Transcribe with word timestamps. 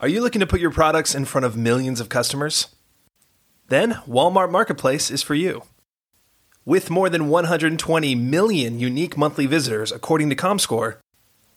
Are 0.00 0.08
you 0.08 0.22
looking 0.22 0.40
to 0.40 0.46
put 0.46 0.62
your 0.62 0.70
products 0.70 1.14
in 1.14 1.26
front 1.26 1.44
of 1.44 1.58
millions 1.58 2.00
of 2.00 2.08
customers? 2.08 2.68
Then 3.68 4.00
Walmart 4.08 4.50
Marketplace 4.50 5.10
is 5.10 5.22
for 5.22 5.34
you. 5.34 5.64
With 6.64 6.88
more 6.88 7.10
than 7.10 7.28
120 7.28 8.14
million 8.14 8.80
unique 8.80 9.18
monthly 9.18 9.44
visitors, 9.44 9.92
according 9.92 10.30
to 10.30 10.36
ComScore, 10.36 10.96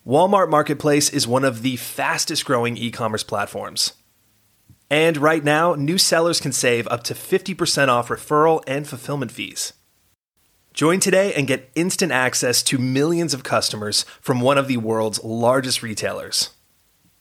Walmart 0.06 0.50
Marketplace 0.50 1.10
is 1.10 1.26
one 1.26 1.46
of 1.46 1.62
the 1.62 1.78
fastest 1.78 2.44
growing 2.44 2.76
e 2.76 2.92
commerce 2.92 3.24
platforms. 3.24 3.94
And 4.90 5.16
right 5.16 5.44
now, 5.46 5.76
new 5.76 5.98
sellers 5.98 6.42
can 6.42 6.52
save 6.52 6.86
up 6.90 7.04
to 7.04 7.14
50% 7.14 7.88
off 7.88 8.10
referral 8.10 8.62
and 8.68 8.86
fulfillment 8.86 9.32
fees. 9.32 9.72
Join 10.74 11.00
today 11.00 11.34
and 11.34 11.48
get 11.48 11.72
instant 11.76 12.12
access 12.12 12.62
to 12.64 12.78
millions 12.78 13.34
of 13.34 13.46
customers 13.46 14.04
from 14.20 14.42
one 14.42 14.58
of 14.58 14.68
the 14.68 14.76
world's 14.76 15.24
largest 15.24 15.82
retailers. 15.82 16.50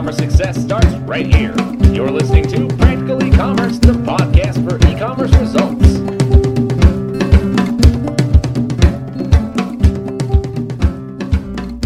path 0.00 0.14
e-commerce 0.14 0.16
success 0.16 0.62
starts 0.62 0.94
right 1.06 1.26
here. 1.26 1.54
You're 1.92 2.10
listening 2.10 2.46
to 2.48 2.68
Practical 2.76 3.22
E-commerce, 3.22 3.78
the 3.78 3.92
podcast 3.92 4.56
for 4.66 4.76
e-commerce 4.88 5.30
results. 5.36 5.98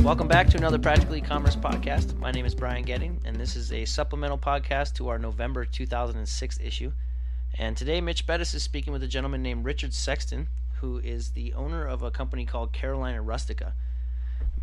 Welcome 0.02 0.28
back 0.28 0.48
to 0.50 0.56
another 0.56 0.78
Practical 0.78 1.16
E-commerce 1.16 1.56
podcast. 1.56 2.16
My 2.18 2.30
name 2.30 2.46
is 2.46 2.54
Brian 2.54 2.84
Getting, 2.84 3.20
and 3.24 3.36
this 3.36 3.56
is 3.56 3.72
a 3.72 3.84
supplemental 3.84 4.38
podcast 4.38 4.94
to 4.94 5.08
our 5.08 5.18
November 5.18 5.64
2006 5.64 6.60
issue. 6.60 6.92
And 7.58 7.76
today, 7.76 8.00
Mitch 8.00 8.26
Bettis 8.26 8.54
is 8.54 8.62
speaking 8.62 8.92
with 8.92 9.02
a 9.02 9.08
gentleman 9.08 9.42
named 9.42 9.64
Richard 9.64 9.92
Sexton, 9.92 10.48
who 10.80 10.98
is 10.98 11.30
the 11.30 11.52
owner 11.54 11.84
of 11.84 12.02
a 12.02 12.12
company 12.12 12.44
called 12.44 12.72
Carolina 12.72 13.22
Rustica. 13.22 13.74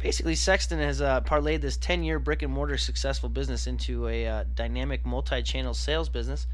Basically, 0.01 0.33
Sexton 0.33 0.79
has 0.79 0.99
uh, 0.99 1.21
parlayed 1.21 1.61
this 1.61 1.77
10 1.77 2.03
year 2.03 2.17
brick 2.17 2.41
and 2.41 2.51
mortar 2.51 2.77
successful 2.77 3.29
business 3.29 3.67
into 3.67 4.07
a 4.07 4.25
uh, 4.25 4.43
dynamic 4.55 5.05
multi 5.05 5.43
channel 5.43 5.75
sales 5.75 6.09
business 6.09 6.47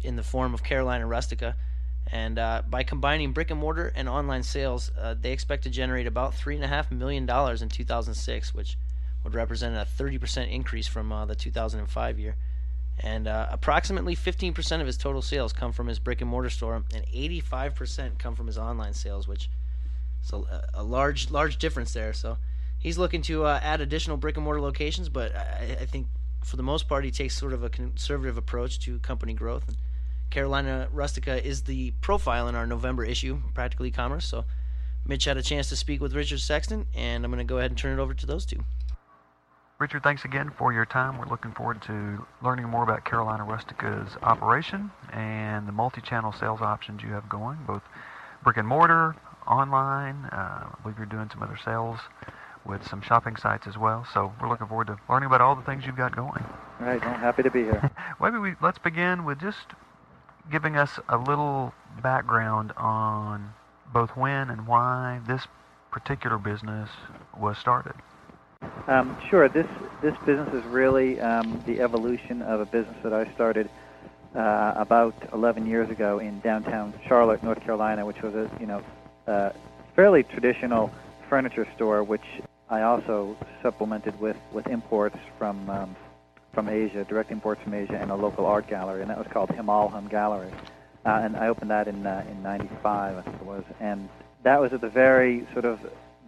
in 0.00 0.16
the 0.16 0.24
form 0.24 0.52
of 0.52 0.64
Carolina 0.64 1.06
Rustica. 1.06 1.54
And 2.08 2.38
uh, 2.38 2.62
by 2.68 2.82
combining 2.82 3.32
brick 3.32 3.50
and 3.50 3.60
mortar 3.60 3.92
and 3.94 4.08
online 4.08 4.42
sales, 4.42 4.90
uh, 4.98 5.14
they 5.20 5.30
expect 5.30 5.62
to 5.64 5.70
generate 5.70 6.08
about 6.08 6.34
$3.5 6.34 6.90
million 6.90 7.28
in 7.28 7.68
2006, 7.68 8.54
which 8.54 8.76
would 9.22 9.34
represent 9.34 9.76
a 9.76 9.86
30% 10.02 10.50
increase 10.50 10.88
from 10.88 11.12
uh, 11.12 11.26
the 11.26 11.36
2005 11.36 12.18
year. 12.18 12.36
And 12.98 13.28
uh, 13.28 13.46
approximately 13.50 14.16
15% 14.16 14.80
of 14.80 14.86
his 14.86 14.96
total 14.96 15.22
sales 15.22 15.52
come 15.52 15.72
from 15.72 15.86
his 15.86 16.00
brick 16.00 16.20
and 16.20 16.30
mortar 16.30 16.50
store, 16.50 16.74
and 16.74 17.06
85% 17.06 18.18
come 18.18 18.34
from 18.34 18.46
his 18.46 18.58
online 18.58 18.94
sales, 18.94 19.28
which 19.28 19.48
is 20.26 20.32
a, 20.32 20.68
a 20.74 20.82
large, 20.82 21.30
large 21.30 21.58
difference 21.58 21.92
there. 21.92 22.12
So 22.12 22.38
he's 22.78 22.98
looking 22.98 23.22
to 23.22 23.44
uh, 23.44 23.60
add 23.62 23.80
additional 23.80 24.16
brick 24.16 24.36
and 24.36 24.44
mortar 24.44 24.60
locations, 24.60 25.08
but 25.08 25.34
I, 25.34 25.78
I 25.80 25.86
think 25.86 26.06
for 26.44 26.56
the 26.56 26.62
most 26.62 26.88
part, 26.88 27.04
he 27.04 27.10
takes 27.10 27.36
sort 27.36 27.52
of 27.52 27.64
a 27.64 27.68
conservative 27.68 28.36
approach 28.36 28.78
to 28.80 28.98
company 29.00 29.34
growth. 29.34 29.66
And 29.66 29.76
Carolina 30.30 30.88
Rustica 30.92 31.44
is 31.44 31.62
the 31.62 31.92
profile 32.00 32.48
in 32.48 32.54
our 32.54 32.66
November 32.66 33.04
issue, 33.04 33.40
Practically 33.54 33.88
E-commerce. 33.88 34.26
So 34.26 34.44
Mitch 35.04 35.24
had 35.24 35.36
a 35.36 35.42
chance 35.42 35.68
to 35.70 35.76
speak 35.76 36.00
with 36.00 36.14
Richard 36.14 36.40
Sexton, 36.40 36.86
and 36.94 37.24
I'm 37.24 37.30
going 37.30 37.38
to 37.38 37.48
go 37.48 37.58
ahead 37.58 37.70
and 37.70 37.78
turn 37.78 37.98
it 37.98 38.02
over 38.02 38.14
to 38.14 38.26
those 38.26 38.44
two. 38.46 38.60
Richard, 39.78 40.02
thanks 40.02 40.24
again 40.24 40.50
for 40.56 40.72
your 40.72 40.86
time. 40.86 41.18
We're 41.18 41.28
looking 41.28 41.52
forward 41.52 41.82
to 41.82 42.24
learning 42.42 42.66
more 42.66 42.82
about 42.82 43.04
Carolina 43.04 43.44
Rustica's 43.44 44.16
operation 44.22 44.90
and 45.12 45.68
the 45.68 45.72
multi-channel 45.72 46.32
sales 46.32 46.60
options 46.62 47.02
you 47.02 47.10
have 47.10 47.28
going, 47.28 47.58
both 47.66 47.82
brick 48.42 48.56
and 48.56 48.66
mortar, 48.66 49.16
online. 49.46 50.24
Uh, 50.26 50.70
I 50.70 50.74
believe 50.82 50.98
you're 50.98 51.06
doing 51.06 51.30
some 51.32 51.42
other 51.42 51.58
sales 51.64 52.00
with 52.64 52.86
some 52.88 53.00
shopping 53.00 53.36
sites 53.36 53.66
as 53.66 53.78
well. 53.78 54.06
So 54.12 54.32
we're 54.40 54.48
looking 54.48 54.66
forward 54.66 54.88
to 54.88 54.98
learning 55.08 55.28
about 55.28 55.40
all 55.40 55.54
the 55.54 55.62
things 55.62 55.84
you've 55.86 55.96
got 55.96 56.14
going. 56.14 56.44
All 56.80 56.86
right, 56.86 57.00
well, 57.00 57.14
happy 57.14 57.42
to 57.42 57.50
be 57.50 57.62
here. 57.62 57.90
Maybe 58.20 58.38
we 58.38 58.54
let's 58.60 58.78
begin 58.78 59.24
with 59.24 59.40
just 59.40 59.66
giving 60.50 60.76
us 60.76 60.98
a 61.08 61.16
little 61.16 61.72
background 62.02 62.72
on 62.76 63.52
both 63.92 64.10
when 64.16 64.50
and 64.50 64.66
why 64.66 65.20
this 65.26 65.46
particular 65.90 66.38
business 66.38 66.90
was 67.38 67.56
started. 67.58 67.94
Um, 68.86 69.16
sure. 69.30 69.48
This 69.48 69.66
this 70.02 70.14
business 70.24 70.52
is 70.52 70.64
really 70.64 71.20
um, 71.20 71.62
the 71.66 71.80
evolution 71.80 72.42
of 72.42 72.60
a 72.60 72.66
business 72.66 72.96
that 73.02 73.12
I 73.12 73.32
started 73.34 73.70
uh, 74.34 74.74
about 74.76 75.14
11 75.32 75.66
years 75.66 75.88
ago 75.90 76.18
in 76.18 76.40
downtown 76.40 76.92
Charlotte, 77.08 77.42
North 77.42 77.60
Carolina, 77.60 78.04
which 78.04 78.22
was 78.22 78.34
a 78.34 78.50
you 78.60 78.66
know 78.66 78.82
uh, 79.26 79.50
fairly 79.94 80.22
traditional 80.22 80.90
furniture 81.28 81.66
store, 81.74 82.02
which 82.02 82.24
I 82.68 82.82
also 82.82 83.36
supplemented 83.62 84.18
with 84.20 84.36
with 84.52 84.66
imports 84.66 85.18
from 85.38 85.68
um, 85.70 85.96
from 86.52 86.68
Asia, 86.68 87.04
direct 87.04 87.30
imports 87.30 87.62
from 87.62 87.74
Asia, 87.74 87.96
and 87.96 88.10
a 88.10 88.16
local 88.16 88.46
art 88.46 88.66
gallery, 88.66 89.02
and 89.02 89.10
that 89.10 89.18
was 89.18 89.26
called 89.28 89.50
Himalham 89.50 90.08
Gallery. 90.08 90.50
Uh, 91.04 91.20
and 91.22 91.36
I 91.36 91.48
opened 91.48 91.70
that 91.70 91.86
in 91.86 92.06
uh, 92.06 92.24
in 92.28 92.42
'95, 92.42 93.16
I 93.16 93.22
think 93.22 93.36
it 93.36 93.46
was, 93.46 93.64
and 93.80 94.08
that 94.42 94.60
was 94.60 94.72
at 94.72 94.80
the 94.80 94.88
very 94.88 95.46
sort 95.52 95.64
of 95.64 95.80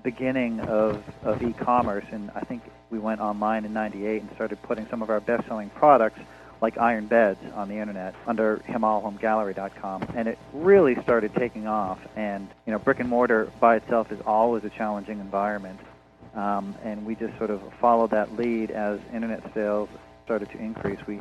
beginning 0.02 0.60
of, 0.60 1.02
of 1.24 1.42
e-commerce, 1.42 2.04
and 2.12 2.30
I 2.34 2.40
think 2.40 2.62
we 2.90 2.98
went 2.98 3.20
online 3.20 3.64
in 3.64 3.72
'98 3.72 4.22
and 4.22 4.30
started 4.34 4.62
putting 4.62 4.86
some 4.88 5.02
of 5.02 5.10
our 5.10 5.20
best-selling 5.20 5.70
products, 5.70 6.20
like 6.60 6.78
iron 6.78 7.06
beds, 7.06 7.38
on 7.54 7.68
the 7.68 7.76
internet 7.76 8.14
under 8.26 8.58
HimalhamGallery.com, 8.68 10.08
and 10.14 10.28
it 10.28 10.38
really 10.52 11.00
started 11.02 11.34
taking 11.34 11.66
off. 11.66 11.98
And 12.16 12.48
you 12.66 12.72
know, 12.72 12.78
brick 12.78 13.00
and 13.00 13.08
mortar 13.08 13.50
by 13.60 13.76
itself 13.76 14.10
is 14.10 14.20
always 14.26 14.64
a 14.64 14.70
challenging 14.70 15.20
environment, 15.20 15.80
um, 16.34 16.74
and 16.84 17.06
we 17.06 17.14
just 17.14 17.36
sort 17.38 17.50
of 17.50 17.62
followed 17.80 18.10
that 18.10 18.36
lead 18.36 18.70
as 18.70 19.00
internet 19.12 19.42
sales 19.54 19.88
started 20.24 20.50
to 20.50 20.58
increase. 20.58 20.98
We 21.06 21.20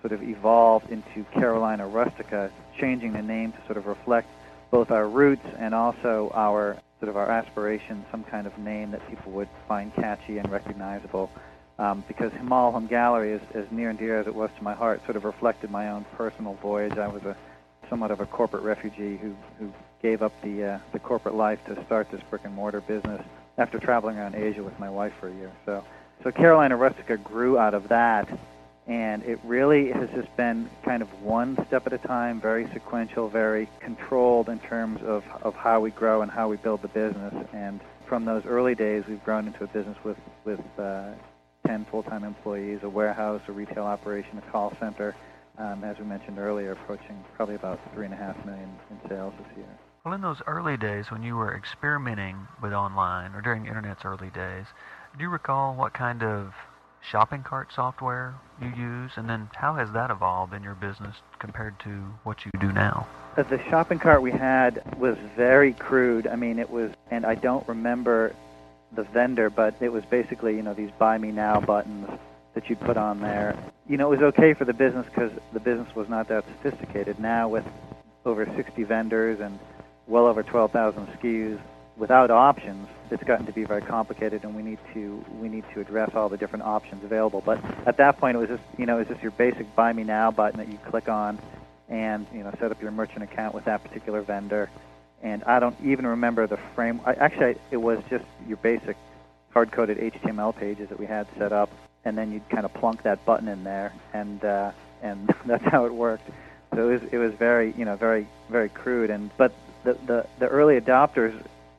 sort 0.00 0.12
of 0.12 0.22
evolved 0.22 0.90
into 0.90 1.24
Carolina 1.32 1.86
Rustica, 1.86 2.50
changing 2.78 3.12
the 3.12 3.22
name 3.22 3.52
to 3.52 3.58
sort 3.66 3.78
of 3.78 3.86
reflect 3.86 4.28
both 4.70 4.90
our 4.90 5.08
roots 5.08 5.46
and 5.58 5.74
also 5.74 6.30
our 6.34 6.78
sort 7.00 7.08
of 7.08 7.16
our 7.16 7.30
aspiration, 7.30 8.04
some 8.10 8.24
kind 8.24 8.46
of 8.46 8.56
name 8.58 8.90
that 8.90 9.08
people 9.08 9.32
would 9.32 9.48
find 9.66 9.94
catchy 9.94 10.38
and 10.38 10.50
recognizable. 10.50 11.30
Um, 11.78 12.02
because 12.08 12.32
Himalham 12.32 12.88
Gallery, 12.88 13.32
is 13.32 13.42
as 13.54 13.64
near 13.70 13.88
and 13.90 13.98
dear 13.98 14.18
as 14.18 14.26
it 14.26 14.34
was 14.34 14.50
to 14.56 14.64
my 14.64 14.74
heart, 14.74 15.00
sort 15.04 15.16
of 15.16 15.24
reflected 15.24 15.70
my 15.70 15.90
own 15.90 16.04
personal 16.16 16.54
voyage. 16.54 16.98
I 16.98 17.06
was 17.06 17.22
a 17.22 17.36
somewhat 17.88 18.10
of 18.10 18.20
a 18.20 18.26
corporate 18.26 18.64
refugee 18.64 19.16
who, 19.16 19.34
who 19.58 19.72
gave 20.02 20.22
up 20.22 20.32
the 20.42 20.64
uh, 20.64 20.78
the 20.92 20.98
corporate 20.98 21.34
life 21.34 21.58
to 21.66 21.84
start 21.84 22.10
this 22.10 22.20
brick 22.30 22.42
and 22.44 22.54
mortar 22.54 22.80
business 22.80 23.22
after 23.58 23.78
traveling 23.78 24.18
around 24.18 24.34
Asia 24.34 24.62
with 24.62 24.78
my 24.78 24.90
wife 24.90 25.12
for 25.20 25.28
a 25.28 25.34
year. 25.34 25.52
So, 25.66 25.84
so 26.22 26.30
Carolina 26.30 26.76
Rustica 26.76 27.16
grew 27.16 27.58
out 27.58 27.74
of 27.74 27.88
that, 27.88 28.28
and 28.86 29.22
it 29.24 29.38
really 29.44 29.90
has 29.90 30.08
just 30.10 30.34
been 30.36 30.70
kind 30.84 31.02
of 31.02 31.22
one 31.22 31.58
step 31.66 31.86
at 31.86 31.92
a 31.92 31.98
time, 31.98 32.40
very 32.40 32.68
sequential, 32.72 33.28
very 33.28 33.68
controlled 33.80 34.48
in 34.48 34.58
terms 34.60 35.00
of, 35.02 35.24
of 35.42 35.54
how 35.54 35.80
we 35.80 35.90
grow 35.90 36.22
and 36.22 36.30
how 36.30 36.48
we 36.48 36.56
build 36.56 36.82
the 36.82 36.88
business. 36.88 37.34
And 37.52 37.80
from 38.06 38.24
those 38.24 38.46
early 38.46 38.74
days, 38.74 39.04
we've 39.08 39.22
grown 39.24 39.46
into 39.46 39.64
a 39.64 39.66
business 39.66 39.96
with, 40.04 40.16
with 40.44 40.60
uh, 40.78 41.10
10 41.68 41.84
full-time 41.90 42.24
employees, 42.24 42.78
a 42.82 42.88
warehouse, 42.88 43.42
a 43.46 43.52
retail 43.52 43.84
operation, 43.84 44.38
a 44.38 44.50
call 44.50 44.74
center, 44.80 45.14
um, 45.58 45.84
as 45.84 45.98
we 45.98 46.04
mentioned 46.06 46.38
earlier, 46.38 46.72
approaching 46.72 47.22
probably 47.36 47.56
about 47.56 47.78
three 47.92 48.06
and 48.06 48.14
a 48.14 48.16
half 48.16 48.42
million 48.46 48.70
in 48.90 49.08
sales 49.08 49.34
this 49.38 49.58
year. 49.58 49.66
Well, 50.02 50.14
in 50.14 50.22
those 50.22 50.40
early 50.46 50.78
days 50.78 51.10
when 51.10 51.22
you 51.22 51.36
were 51.36 51.54
experimenting 51.54 52.38
with 52.62 52.72
online 52.72 53.34
or 53.34 53.42
during 53.42 53.64
the 53.64 53.68
internet's 53.68 54.02
early 54.06 54.30
days, 54.30 54.64
do 55.18 55.24
you 55.24 55.28
recall 55.28 55.74
what 55.74 55.92
kind 55.92 56.22
of 56.22 56.54
shopping 57.02 57.42
cart 57.42 57.68
software 57.74 58.34
you 58.62 58.68
use, 58.68 59.12
and 59.16 59.28
then 59.28 59.50
how 59.54 59.74
has 59.74 59.92
that 59.92 60.10
evolved 60.10 60.54
in 60.54 60.62
your 60.62 60.74
business 60.74 61.16
compared 61.38 61.78
to 61.80 61.90
what 62.24 62.46
you 62.46 62.50
do 62.60 62.72
now? 62.72 63.06
Uh, 63.36 63.42
The 63.42 63.62
shopping 63.68 63.98
cart 63.98 64.22
we 64.22 64.32
had 64.32 64.82
was 64.98 65.18
very 65.36 65.74
crude. 65.74 66.26
I 66.26 66.36
mean, 66.36 66.58
it 66.58 66.70
was, 66.70 66.92
and 67.10 67.26
I 67.26 67.34
don't 67.34 67.66
remember 67.68 68.34
the 68.92 69.04
vendor, 69.04 69.50
but 69.50 69.74
it 69.80 69.90
was 69.90 70.04
basically, 70.06 70.56
you 70.56 70.62
know, 70.62 70.74
these 70.74 70.90
buy 70.98 71.18
me 71.18 71.30
now 71.30 71.60
buttons 71.60 72.08
that 72.54 72.68
you'd 72.68 72.80
put 72.80 72.96
on 72.96 73.20
there. 73.20 73.56
You 73.86 73.96
know, 73.96 74.12
it 74.12 74.18
was 74.18 74.34
okay 74.34 74.54
for 74.54 74.64
the 74.64 74.72
business 74.72 75.06
because 75.06 75.32
the 75.52 75.60
business 75.60 75.94
was 75.94 76.08
not 76.08 76.28
that 76.28 76.44
sophisticated. 76.62 77.18
Now, 77.18 77.48
with 77.48 77.64
over 78.24 78.46
60 78.56 78.82
vendors 78.84 79.40
and 79.40 79.58
well 80.06 80.26
over 80.26 80.42
12,000 80.42 81.06
SKUs, 81.06 81.60
without 81.96 82.30
options, 82.30 82.88
it's 83.10 83.22
gotten 83.24 83.46
to 83.46 83.52
be 83.52 83.64
very 83.64 83.82
complicated, 83.82 84.44
and 84.44 84.54
we 84.54 84.62
need 84.62 84.78
to 84.94 85.24
we 85.40 85.48
need 85.48 85.64
to 85.74 85.80
address 85.80 86.10
all 86.14 86.28
the 86.28 86.36
different 86.36 86.64
options 86.64 87.04
available. 87.04 87.42
But 87.44 87.62
at 87.86 87.96
that 87.98 88.18
point, 88.18 88.36
it 88.36 88.40
was 88.40 88.48
just 88.48 88.62
you 88.78 88.86
know 88.86 88.96
it 88.96 89.00
was 89.00 89.08
just 89.08 89.22
your 89.22 89.32
basic 89.32 89.74
Buy 89.74 89.92
Me 89.92 90.04
Now 90.04 90.30
button 90.30 90.58
that 90.58 90.68
you 90.68 90.78
click 90.90 91.08
on, 91.08 91.38
and 91.88 92.26
you 92.32 92.42
know 92.42 92.54
set 92.60 92.70
up 92.70 92.80
your 92.80 92.90
merchant 92.90 93.22
account 93.22 93.54
with 93.54 93.64
that 93.64 93.82
particular 93.82 94.22
vendor. 94.22 94.70
And 95.22 95.42
I 95.44 95.58
don't 95.58 95.76
even 95.82 96.06
remember 96.06 96.46
the 96.46 96.58
frame. 96.74 97.00
I, 97.04 97.14
actually, 97.14 97.56
it 97.70 97.76
was 97.76 97.98
just 98.08 98.24
your 98.46 98.56
basic 98.58 98.96
hard-coded 99.52 99.98
HTML 99.98 100.54
pages 100.54 100.88
that 100.88 100.98
we 100.98 101.06
had 101.06 101.26
set 101.36 101.52
up, 101.52 101.70
and 102.04 102.16
then 102.16 102.32
you'd 102.32 102.48
kind 102.48 102.64
of 102.64 102.72
plunk 102.74 103.02
that 103.02 103.24
button 103.24 103.48
in 103.48 103.64
there, 103.64 103.92
and 104.12 104.44
uh, 104.44 104.70
and 105.02 105.34
that's 105.46 105.64
how 105.64 105.86
it 105.86 105.94
worked. 105.94 106.28
So 106.74 106.88
it 106.88 106.92
was 106.92 107.12
it 107.12 107.18
was 107.18 107.32
very 107.34 107.72
you 107.76 107.84
know 107.84 107.96
very 107.96 108.28
very 108.50 108.68
crude, 108.68 109.10
and 109.10 109.30
but 109.36 109.52
the 109.84 109.94
the, 110.06 110.26
the 110.38 110.48
early 110.48 110.80
adopters 110.80 111.34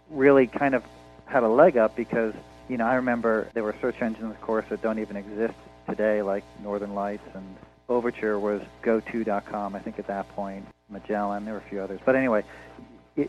really 0.09 0.47
kind 0.47 0.75
of 0.75 0.83
had 1.25 1.43
a 1.43 1.47
leg 1.47 1.77
up 1.77 1.95
because 1.95 2.33
you 2.67 2.77
know 2.77 2.85
I 2.85 2.95
remember 2.95 3.47
there 3.53 3.63
were 3.63 3.75
search 3.81 4.01
engines, 4.01 4.31
of 4.31 4.41
course, 4.41 4.65
that 4.69 4.81
don't 4.81 4.99
even 4.99 5.15
exist 5.15 5.53
today, 5.87 6.21
like 6.21 6.43
Northern 6.63 6.93
Lights 6.93 7.27
and 7.33 7.55
Overture 7.87 8.37
was 8.37 8.61
GoTo.com, 8.83 9.75
I 9.75 9.79
think 9.79 9.97
at 9.97 10.07
that 10.07 10.29
point. 10.35 10.65
Magellan, 10.89 11.45
there 11.45 11.53
were 11.55 11.59
a 11.59 11.69
few 11.69 11.81
others, 11.81 11.99
but 12.03 12.15
anyway, 12.15 12.43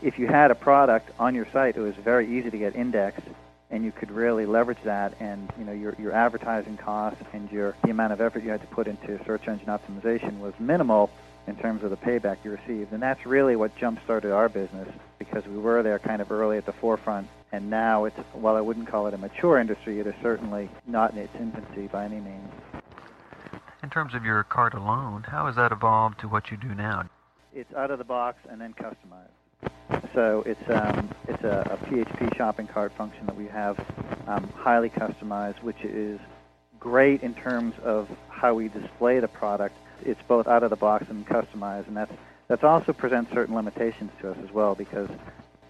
if 0.01 0.19
you 0.19 0.27
had 0.27 0.51
a 0.51 0.55
product 0.55 1.11
on 1.19 1.35
your 1.35 1.47
site, 1.51 1.75
it 1.75 1.81
was 1.81 1.95
very 1.95 2.37
easy 2.37 2.49
to 2.49 2.57
get 2.57 2.75
indexed, 2.75 3.27
and 3.69 3.83
you 3.83 3.91
could 3.91 4.11
really 4.11 4.45
leverage 4.45 4.81
that. 4.83 5.13
And 5.19 5.51
you 5.57 5.65
know 5.65 5.71
your 5.71 5.95
your 5.99 6.11
advertising 6.11 6.77
costs 6.77 7.23
and 7.33 7.51
your 7.51 7.75
the 7.83 7.91
amount 7.91 8.13
of 8.13 8.21
effort 8.21 8.43
you 8.43 8.49
had 8.49 8.61
to 8.61 8.67
put 8.67 8.87
into 8.87 9.23
search 9.25 9.47
engine 9.47 9.67
optimization 9.67 10.39
was 10.39 10.53
minimal 10.59 11.09
in 11.47 11.55
terms 11.55 11.83
of 11.83 11.89
the 11.89 11.97
payback 11.97 12.37
you 12.43 12.51
received. 12.51 12.93
And 12.93 13.01
that's 13.01 13.25
really 13.25 13.55
what 13.55 13.75
jump-started 13.75 14.31
our 14.31 14.49
business 14.49 14.87
because 15.19 15.45
we 15.47 15.57
were 15.57 15.83
there 15.83 15.99
kind 15.99 16.21
of 16.21 16.31
early 16.31 16.57
at 16.57 16.65
the 16.65 16.73
forefront. 16.73 17.27
And 17.51 17.69
now 17.69 18.05
it's, 18.05 18.17
while 18.33 18.55
I 18.55 18.61
wouldn't 18.61 18.87
call 18.87 19.07
it 19.07 19.13
a 19.13 19.17
mature 19.17 19.59
industry, 19.59 19.99
it 19.99 20.07
is 20.07 20.13
certainly 20.21 20.69
not 20.87 21.13
in 21.13 21.17
its 21.17 21.35
infancy 21.35 21.87
by 21.87 22.05
any 22.05 22.19
means. 22.19 22.51
In 23.83 23.89
terms 23.89 24.13
of 24.13 24.23
your 24.23 24.43
cart 24.43 24.73
alone, 24.73 25.23
how 25.23 25.47
has 25.47 25.55
that 25.55 25.71
evolved 25.71 26.19
to 26.19 26.27
what 26.27 26.51
you 26.51 26.57
do 26.57 26.73
now? 26.75 27.09
It's 27.53 27.73
out 27.73 27.91
of 27.91 27.97
the 27.97 28.05
box 28.05 28.37
and 28.49 28.61
then 28.61 28.73
customized. 28.73 29.40
So 30.13 30.43
it's 30.45 30.69
um, 30.69 31.09
it's 31.27 31.43
a, 31.43 31.65
a, 31.71 31.85
PHP 31.85 32.35
shopping 32.35 32.67
cart 32.67 32.91
function 32.93 33.25
that 33.27 33.35
we 33.35 33.45
have 33.47 33.79
um, 34.27 34.49
highly 34.55 34.89
customized, 34.89 35.61
which 35.63 35.81
is 35.83 36.19
great 36.79 37.23
in 37.23 37.33
terms 37.33 37.73
of 37.83 38.09
how 38.29 38.53
we 38.53 38.67
display 38.67 39.19
the 39.19 39.27
product 39.27 39.75
it's 40.05 40.21
both 40.27 40.47
out 40.47 40.63
of 40.63 40.69
the 40.69 40.75
box 40.75 41.05
and 41.09 41.25
customized, 41.27 41.87
and 41.87 41.97
that's 41.97 42.11
that's 42.47 42.63
also 42.63 42.91
presents 42.93 43.31
certain 43.31 43.55
limitations 43.55 44.11
to 44.19 44.31
us 44.31 44.37
as 44.43 44.51
well 44.51 44.75
because 44.75 45.09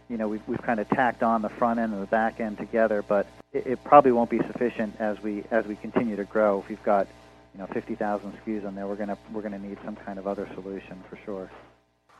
you 0.10 0.18
know 0.18 0.28
we've, 0.28 0.42
we've 0.48 0.62
kind 0.62 0.80
of 0.80 0.90
tacked 0.90 1.24
on 1.24 1.42
the 1.42 1.50
front 1.50 1.80
end 1.80 1.94
and 1.94 2.02
the 2.02 2.08
back 2.08 2.40
end 2.40 2.58
together, 2.58 3.02
but 3.02 3.28
it, 3.54 3.68
it 3.68 3.84
probably 3.84 4.12
won't 4.12 4.30
be 4.30 4.40
sufficient 4.40 4.96
as 5.00 5.22
we 5.22 5.44
as 5.52 5.66
we 5.66 5.76
continue 5.76 6.16
to 6.16 6.24
grow. 6.24 6.60
If 6.60 6.70
we've 6.70 6.84
got 6.84 7.08
you 7.54 7.60
know 7.60 7.68
50,000 7.68 8.34
SKUs 8.46 8.66
on 8.66 8.76
there, 8.76 8.88
we're 8.88 8.96
gonna 8.96 9.18
we're 9.34 9.42
gonna 9.42 9.60
need 9.60 9.78
some 9.86 9.96
kind 9.96 10.18
of 10.18 10.28
other 10.28 10.48
solution 10.56 11.04
for 11.10 11.18
sure. 11.26 11.50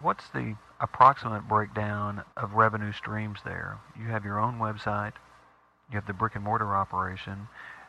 What's 0.02 0.30
the 0.30 0.56
approximate 0.80 1.48
breakdown 1.48 2.24
of 2.38 2.54
revenue 2.54 2.92
streams 2.92 3.40
there? 3.46 3.78
You 4.00 4.08
have 4.08 4.26
your 4.26 4.40
own 4.40 4.58
website, 4.60 5.14
you 5.90 5.96
have 5.96 6.08
the 6.08 6.14
brick 6.14 6.36
and 6.36 6.44
mortar 6.44 6.76
operation, 6.76 7.48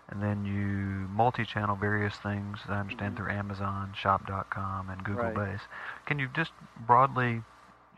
and 0.08 0.22
then 0.22 0.44
you 0.44 1.08
multi-channel 1.14 1.76
various 1.76 2.14
things. 2.16 2.58
I 2.68 2.80
understand 2.80 3.14
mm-hmm. 3.14 3.24
through 3.24 3.32
Amazon, 3.32 3.94
Shop.com, 3.96 4.90
and 4.90 5.02
Google 5.04 5.24
right. 5.24 5.52
Base. 5.52 5.60
Can 6.06 6.18
you 6.18 6.28
just 6.34 6.52
broadly 6.86 7.42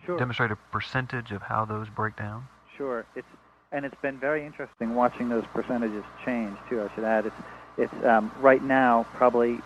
sure. 0.06 0.16
demonstrate 0.16 0.50
a 0.50 0.56
percentage 0.70 1.32
of 1.32 1.42
how 1.42 1.64
those 1.64 1.88
break 1.88 2.16
down? 2.16 2.46
Sure. 2.76 3.04
It's 3.16 3.26
and 3.72 3.84
it's 3.84 4.00
been 4.00 4.18
very 4.18 4.46
interesting 4.46 4.94
watching 4.94 5.28
those 5.28 5.44
percentages 5.52 6.04
change 6.24 6.56
too. 6.68 6.82
I 6.82 6.94
should 6.94 7.04
add, 7.04 7.26
it's 7.26 7.36
it's 7.76 8.04
um, 8.04 8.30
right 8.40 8.62
now 8.62 9.04
probably 9.14 9.58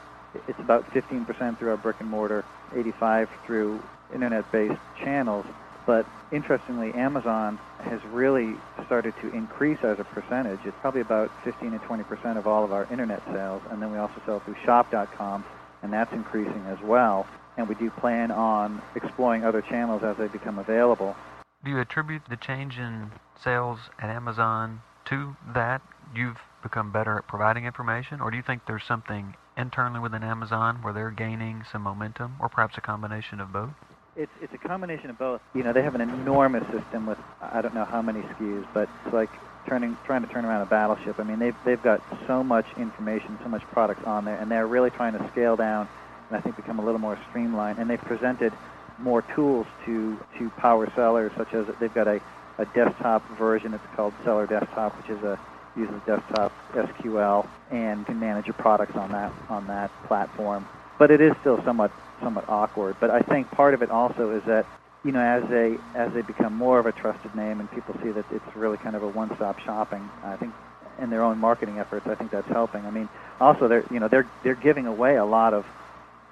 it's 0.47 0.59
about 0.59 0.89
15% 0.93 1.59
through 1.59 1.71
our 1.71 1.77
brick 1.77 1.97
and 2.01 2.09
mortar, 2.09 2.45
85 2.75 3.29
through 3.47 3.83
internet-based 4.13 4.81
channels, 5.03 5.47
but 5.87 6.07
interestingly, 6.33 6.93
Amazon 6.93 7.59
has 7.79 7.99
really 8.13 8.55
started 8.85 9.15
to 9.23 9.33
increase 9.33 9.79
as 9.83 9.99
a 9.99 10.05
percentage. 10.05 10.59
It's 10.67 10.77
probably 10.83 11.01
about 11.01 11.31
15 11.45 11.71
to 11.73 11.79
20 11.79 12.03
percent 12.05 12.39
of 12.39 12.47
all 12.47 12.63
of 12.63 12.73
our 12.73 12.87
internet 12.93 13.23
sales, 13.33 13.63
and 13.71 13.81
then 13.81 13.91
we 13.91 13.97
also 13.97 14.21
sell 14.27 14.41
through 14.41 14.57
Shop.com, 14.65 15.45
and 15.83 15.91
that's 15.91 16.13
increasing 16.13 16.63
as 16.67 16.79
well. 16.83 17.27
And 17.57 17.69
we 17.69 17.75
do 17.75 17.91
plan 17.91 18.31
on 18.31 18.83
exploring 18.95 19.45
other 19.45 19.63
channels 19.63 20.03
as 20.05 20.17
they 20.19 20.29
become 20.29 20.59
available. 20.59 21.17
Do 21.65 21.71
you 21.71 21.81
attribute 21.81 22.23
the 22.29 22.37
change 22.37 22.77
in 22.79 23.11
sales 23.43 23.79
at 23.99 24.11
Amazon 24.11 24.83
to 25.07 25.37
that? 25.55 25.81
You've 26.15 26.39
become 26.63 26.93
better 26.93 27.17
at 27.17 27.27
providing 27.27 27.65
information, 27.65 28.21
or 28.21 28.31
do 28.31 28.37
you 28.37 28.43
think 28.43 28.63
there's 28.67 28.85
something 28.85 29.35
internally 29.57 30.01
within 30.01 30.23
Amazon 30.23 30.83
where 30.83 30.93
they're 30.93 31.11
gaining 31.11 31.65
some 31.71 31.83
momentum, 31.83 32.37
or 32.41 32.49
perhaps 32.49 32.77
a 32.77 32.81
combination 32.81 33.41
of 33.41 33.53
both? 33.53 33.71
It's 34.19 34.33
it's 34.43 34.53
a 34.53 34.59
combination 34.59 35.11
of 35.11 35.19
both. 35.19 35.41
You 35.55 35.63
know, 35.63 35.73
they 35.73 35.83
have 35.83 35.95
an 35.95 36.01
enormous 36.01 36.65
system 36.73 37.07
with 37.07 37.19
I 37.41 37.63
don't 37.63 37.75
know 37.75 37.85
how 37.85 38.03
many 38.03 38.21
SKUs, 38.21 38.67
but 38.75 38.89
it's 39.05 39.15
like 39.15 39.31
turning 39.69 39.97
trying 40.05 40.27
to 40.27 40.29
turn 40.29 40.45
around 40.45 40.63
a 40.63 40.67
battleship. 40.67 41.21
I 41.21 41.23
mean, 41.23 41.39
they've 41.39 41.57
they've 41.65 41.83
got 41.83 42.03
so 42.27 42.43
much 42.43 42.67
information, 42.77 43.39
so 43.43 43.49
much 43.49 43.63
products 43.73 44.03
on 44.05 44.25
there, 44.25 44.37
and 44.37 44.51
they're 44.51 44.67
really 44.67 44.91
trying 44.91 45.13
to 45.13 45.31
scale 45.31 45.57
down 45.57 45.89
and 46.29 46.37
I 46.37 46.41
think 46.41 46.57
become 46.57 46.81
a 46.81 46.85
little 46.85 47.01
more 47.01 47.19
streamlined. 47.31 47.79
And 47.79 47.89
they've 47.89 48.01
presented 48.01 48.53
more 48.99 49.23
tools 49.23 49.67
to 49.87 50.19
to 50.39 50.51
power 50.51 50.91
sellers, 50.97 51.31
such 51.37 51.55
as 51.55 51.67
they've 51.79 51.95
got 51.95 52.09
a, 52.09 52.21
a 52.59 52.65
desktop 52.75 53.23
version. 53.39 53.73
It's 53.73 53.85
called 53.95 54.15
Seller 54.25 54.49
Desktop, 54.49 54.97
which 54.97 55.17
is 55.17 55.23
a 55.23 55.39
uses 55.77 56.01
desktop 56.07 56.53
SQL 56.75 57.47
and 57.71 58.05
can 58.05 58.19
manage 58.19 58.47
your 58.47 58.55
products 58.55 58.97
on 58.97 59.13
that 59.13 59.33
on 59.49 59.69
that 59.69 59.91
platform. 60.09 60.67
But 60.99 61.11
it 61.11 61.21
is 61.21 61.33
still 61.41 61.61
somewhat 61.65 61.93
somewhat 62.23 62.49
awkward. 62.49 62.97
But 63.01 63.11
I 63.11 63.21
think 63.21 63.51
part 63.51 63.75
of 63.75 63.83
it 63.83 63.91
also 63.91 64.31
is 64.31 64.43
that 64.47 64.67
you 65.05 65.13
know 65.13 65.21
as 65.21 65.49
they 65.49 65.79
as 65.95 66.13
they 66.15 66.23
become 66.23 66.55
more 66.55 66.79
of 66.79 66.87
a 66.87 66.93
trusted 66.93 67.35
name 67.37 67.61
and 67.61 67.71
people 67.71 67.95
see 68.03 68.11
that 68.11 68.25
it's 68.33 68.57
really 68.57 68.79
kind 68.79 68.97
of 68.97 69.03
a 69.03 69.09
one-stop 69.09 69.59
shopping, 69.61 70.03
I 70.25 70.37
think 70.37 70.53
in 71.01 71.11
their 71.11 71.23
own 71.23 71.39
marketing 71.39 71.79
efforts, 71.79 72.07
I 72.09 72.15
think 72.17 72.31
that's 72.33 72.49
helping. 72.49 72.85
I 72.85 72.91
mean, 72.91 73.09
also 73.41 73.69
they're 73.69 73.85
you 73.91 74.01
know 74.01 74.09
they're 74.09 74.27
they're 74.43 74.57
giving 74.57 74.87
away 74.87 75.17
a 75.17 75.25
lot 75.25 75.55
of 75.55 75.65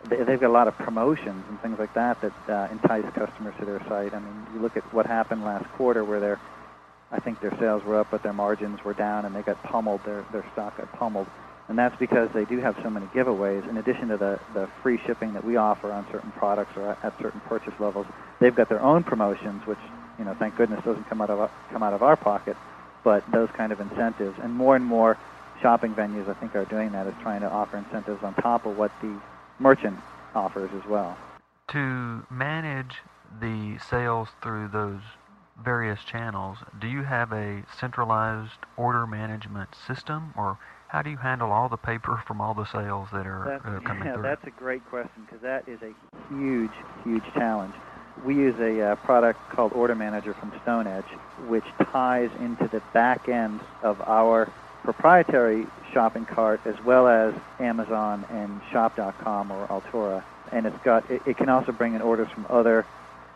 they've 0.09 0.41
got 0.41 0.51
a 0.51 0.53
lot 0.53 0.69
of 0.69 0.77
promotions 0.79 1.45
and 1.49 1.61
things 1.63 1.79
like 1.79 1.95
that 1.95 2.21
that 2.21 2.33
uh, 2.49 2.69
entice 2.73 3.05
customers 3.15 3.55
to 3.61 3.65
their 3.65 3.81
site. 3.89 4.15
I 4.15 4.19
mean, 4.19 4.47
you 4.55 4.61
look 4.61 4.77
at 4.77 4.93
what 4.93 5.07
happened 5.07 5.45
last 5.45 5.71
quarter 5.77 6.05
where 6.05 6.21
their 6.21 6.41
I 7.13 7.21
think 7.21 7.41
their 7.41 7.57
sales 7.61 7.85
were 7.85 8.01
up, 8.01 8.09
but 8.11 8.23
their 8.23 8.33
margins 8.33 8.83
were 8.85 8.95
down, 8.95 9.25
and 9.25 9.35
they 9.35 9.43
got 9.43 9.63
pummeled. 9.63 10.01
Their 10.05 10.25
their 10.33 10.45
stock 10.53 10.77
got 10.77 10.91
pummeled 10.93 11.29
and 11.69 11.79
that's 11.79 11.97
because 11.97 12.29
they 12.33 12.45
do 12.45 12.61
have 12.61 12.77
so 12.83 12.91
many 12.91 13.07
giveaways. 13.07 13.69
In 13.69 13.77
addition 13.77 14.09
to 14.09 14.17
the, 14.17 14.39
the 14.55 14.69
free 14.83 15.01
shipping 15.07 15.33
that 15.33 15.45
we 15.45 15.57
offer 15.57 15.93
on 15.93 16.07
certain 16.13 16.31
products 16.33 16.73
or 16.77 16.97
at 17.03 17.13
certain 17.21 17.41
purchase 17.41 17.75
levels, 17.79 18.07
they've 18.41 18.55
got 18.55 18.69
their 18.69 18.83
own 18.83 19.03
promotions, 19.03 19.67
which 19.67 19.81
you 20.19 20.25
know, 20.25 20.35
thank 20.39 20.57
goodness, 20.57 20.83
doesn't 20.85 21.09
come 21.09 21.21
out 21.21 21.31
of 21.31 21.51
come 21.71 21.83
out 21.83 21.93
of 21.93 22.03
our 22.03 22.17
pocket, 22.17 22.57
but 23.05 23.23
those 23.33 23.49
kind 23.57 23.73
of 23.73 23.81
incentives. 23.81 24.39
And 24.43 24.55
more 24.55 24.77
and 24.77 24.85
more 24.85 25.19
shopping 25.61 25.93
venues, 25.95 26.29
I 26.29 26.35
think, 26.35 26.55
are 26.55 26.65
doing 26.65 26.93
that, 26.93 27.07
is 27.07 27.15
trying 27.23 27.41
to 27.41 27.51
offer 27.51 27.77
incentives 27.77 28.23
on 28.23 28.35
top 28.35 28.67
of 28.67 28.77
what 28.77 28.91
the 29.03 29.13
merchant 29.59 29.99
offers 30.35 30.71
as 30.75 30.89
well. 30.89 31.17
To 31.69 32.27
manage 32.31 33.03
the 33.41 33.79
sales 33.79 34.29
through 34.43 34.69
those 34.69 35.01
various 35.63 36.01
channels, 36.05 36.59
do 36.79 36.87
you 36.87 37.03
have 37.03 37.33
a 37.33 37.65
centralized 37.79 38.61
order 38.77 39.07
management 39.07 39.71
system, 39.75 40.33
or 40.37 40.59
how 40.89 41.03
do 41.03 41.11
you 41.11 41.17
handle 41.17 41.53
all 41.53 41.69
the 41.69 41.77
paper 41.77 42.23
from 42.27 42.41
all 42.41 42.55
the 42.55 42.67
sales 42.67 43.09
that 43.13 43.27
are 43.27 43.55
uh, 43.55 43.81
coming 43.81 44.05
yeah, 44.05 44.13
through? 44.15 44.23
That's 44.23 44.47
a 44.47 44.51
great 44.51 44.85
question 44.87 45.27
because 45.27 45.43
that 45.43 45.69
is 45.69 45.81
a 45.83 45.93
huge, 46.33 46.71
huge 47.05 47.25
challenge. 47.35 47.75
We 48.25 48.35
use 48.35 48.59
a 48.61 48.81
uh, 48.81 48.97
product 48.97 49.41
called 49.51 49.73
Order 49.73 49.95
Manager 49.95 50.33
from 50.35 50.53
StoneEdge, 50.53 51.05
which 51.49 51.65
ties 51.93 52.31
into 52.41 52.69
the 52.69 52.81
back 52.95 53.29
end 53.29 53.61
of 53.83 54.01
our 54.03 54.51
proprietary 54.85 55.67
shopping 55.93 56.25
cart 56.25 56.61
as 56.65 56.77
well 56.85 57.09
as 57.09 57.35
Amazon 57.59 58.25
and 58.31 58.61
Shop.com 58.71 59.51
or 59.51 59.67
Altura. 59.67 60.23
And 60.53 60.67
it's 60.67 60.79
got 60.85 61.11
it, 61.11 61.21
it 61.27 61.37
can 61.37 61.49
also 61.49 61.73
bring 61.73 61.95
in 61.95 62.01
orders 62.01 62.29
from 62.31 62.47
other 62.49 62.87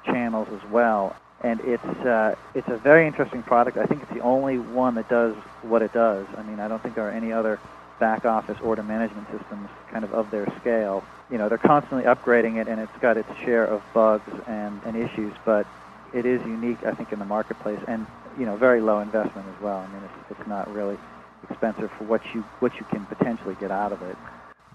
channels 0.07 0.49
as 0.53 0.71
well 0.71 1.17
and 1.43 1.61
it's 1.63 1.85
uh, 2.07 2.35
it's 2.55 2.69
a 2.69 2.79
very 2.79 3.07
interesting 3.07 3.43
product. 3.43 3.79
I 3.79 3.87
think 3.87 4.03
it's 4.03 4.13
the 4.13 4.21
only 4.21 4.59
one 4.59 4.95
that 4.97 5.09
does 5.09 5.35
what 5.63 5.83
it 5.83 5.93
does. 5.93 6.27
I 6.37 6.43
mean, 6.43 6.61
I 6.61 6.69
don't 6.69 6.83
think 6.83 6.95
there 6.95 7.07
are 7.09 7.13
any 7.13 7.33
other 7.33 7.61
back 7.99 8.25
office 8.25 8.57
order 8.63 8.83
management 8.83 9.29
systems 9.31 9.69
kind 9.93 10.05
of 10.05 10.13
of 10.13 10.31
their 10.31 10.47
scale. 10.61 11.05
You 11.31 11.39
know, 11.39 11.49
they're 11.49 11.59
constantly 11.59 12.05
upgrading 12.05 12.61
it, 12.61 12.69
and 12.69 12.81
it's 12.81 12.93
got 13.01 13.17
its 13.17 13.29
share 13.45 13.65
of 13.65 13.83
bugs 13.95 14.31
and, 14.47 14.83
and 14.85 14.97
issues, 14.97 15.33
but 15.45 15.67
it 16.13 16.27
is 16.27 16.41
unique, 16.45 16.81
I 16.85 16.93
think, 16.93 17.13
in 17.13 17.19
the 17.19 17.25
marketplace, 17.25 17.79
and 17.87 18.07
you 18.39 18.47
know, 18.47 18.57
very 18.57 18.81
low 18.81 19.01
investment 19.01 19.47
as 19.49 19.61
well. 19.63 19.79
I 19.79 19.87
mean, 19.87 20.03
it's, 20.03 20.31
it's 20.39 20.49
not 20.49 20.73
really 20.73 20.99
expensive 21.49 21.91
for 21.99 22.05
what 22.05 22.23
you 22.35 22.45
what 22.59 22.73
you 22.75 22.87
can 22.91 23.07
potentially 23.07 23.55
get 23.55 23.71
out 23.71 23.93
of 23.93 24.03
it. 24.03 24.19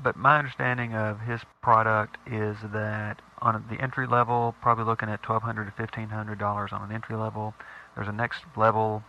But 0.04 0.18
my 0.18 0.38
understanding 0.38 0.94
of 0.94 1.22
his 1.22 1.42
product 1.62 2.18
is 2.28 2.58
that 2.74 3.22
on 3.42 3.64
the 3.70 3.82
entry 3.82 4.08
level, 4.08 4.56
probably 4.62 4.86
looking 4.86 5.10
at 5.10 5.28
1,200 5.28 5.66
to 5.66 5.84
$1,500 5.84 6.74
on 6.74 6.90
an 6.90 6.96
entry 6.96 7.16
level. 7.16 7.54
there's 7.96 8.08
a 8.08 8.12
next 8.12 8.44
level 8.56 9.04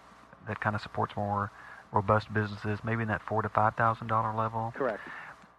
that 0.46 0.60
kind 0.60 0.76
of 0.76 0.82
supports 0.82 1.16
more 1.16 1.50
robust 1.92 2.32
businesses, 2.32 2.78
maybe 2.84 3.02
in 3.02 3.08
that 3.08 3.22
four 3.22 3.42
to 3.42 3.48
five 3.48 3.74
thousand 3.74 4.06
dollar 4.08 4.34
level. 4.34 4.72
Correct. 4.76 5.00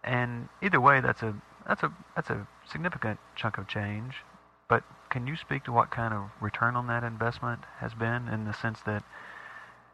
And 0.04 0.48
either 0.62 0.80
way, 0.80 1.00
that's 1.00 1.22
a 1.22 1.34
that's 1.66 1.82
a 1.82 1.92
that's 2.14 2.30
a 2.30 2.46
significant 2.70 3.18
chunk 3.36 3.58
of 3.58 3.68
change. 3.68 4.16
But 4.68 4.84
can 5.10 5.26
you 5.26 5.36
speak 5.36 5.64
to 5.64 5.72
what 5.72 5.90
kind 5.90 6.12
of 6.12 6.30
return 6.40 6.76
on 6.76 6.86
that 6.88 7.02
investment 7.02 7.60
has 7.78 7.94
been 7.94 8.28
in 8.28 8.44
the 8.44 8.52
sense 8.52 8.80
that 8.82 9.02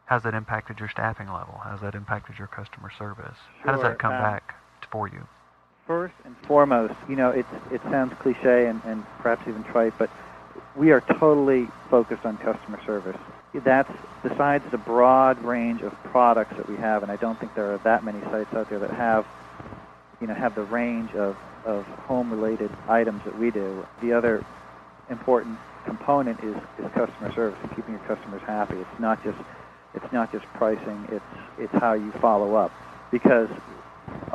has 0.05 0.23
that 0.23 0.33
impacted 0.33 0.79
your 0.79 0.89
staffing 0.89 1.31
level? 1.31 1.59
Has 1.63 1.81
that 1.81 1.95
impacted 1.95 2.37
your 2.37 2.47
customer 2.47 2.91
service? 2.97 3.37
How 3.63 3.71
does 3.71 3.81
that 3.81 3.99
come 3.99 4.13
um, 4.13 4.21
back 4.21 4.55
for 4.91 5.07
you? 5.07 5.27
First 5.87 6.15
and 6.25 6.35
foremost, 6.47 6.93
you 7.07 7.15
know, 7.15 7.29
it's, 7.29 7.47
it 7.71 7.81
sounds 7.83 8.13
cliche 8.21 8.67
and, 8.67 8.81
and 8.85 9.03
perhaps 9.19 9.47
even 9.47 9.63
trite, 9.63 9.93
but 9.99 10.09
we 10.75 10.91
are 10.91 11.01
totally 11.19 11.67
focused 11.89 12.25
on 12.25 12.37
customer 12.37 12.79
service. 12.85 13.17
That's 13.53 13.91
besides 14.23 14.63
the 14.71 14.77
broad 14.77 15.41
range 15.43 15.81
of 15.81 15.93
products 16.05 16.55
that 16.57 16.67
we 16.67 16.75
have, 16.77 17.03
and 17.03 17.11
I 17.11 17.15
don't 17.15 17.39
think 17.39 17.55
there 17.55 17.73
are 17.73 17.77
that 17.79 18.03
many 18.03 18.19
sites 18.31 18.53
out 18.53 18.69
there 18.69 18.79
that 18.79 18.91
have, 18.91 19.25
you 20.19 20.27
know, 20.27 20.33
have 20.33 20.55
the 20.55 20.63
range 20.63 21.13
of, 21.13 21.37
of 21.65 21.85
home-related 21.85 22.71
items 22.89 23.21
that 23.25 23.37
we 23.39 23.51
do. 23.51 23.85
The 24.01 24.13
other 24.13 24.43
important 25.09 25.57
component 25.85 26.43
is, 26.43 26.55
is 26.79 26.91
customer 26.93 27.31
service 27.33 27.59
and 27.61 27.75
keeping 27.75 27.93
your 27.93 28.03
customers 28.03 28.41
happy. 28.45 28.75
It's 28.75 28.99
not 28.99 29.23
just 29.23 29.37
it's 29.93 30.11
not 30.11 30.31
just 30.31 30.45
pricing. 30.53 31.07
It's 31.09 31.23
it's 31.57 31.73
how 31.73 31.93
you 31.93 32.11
follow 32.19 32.55
up 32.55 32.71
because 33.11 33.49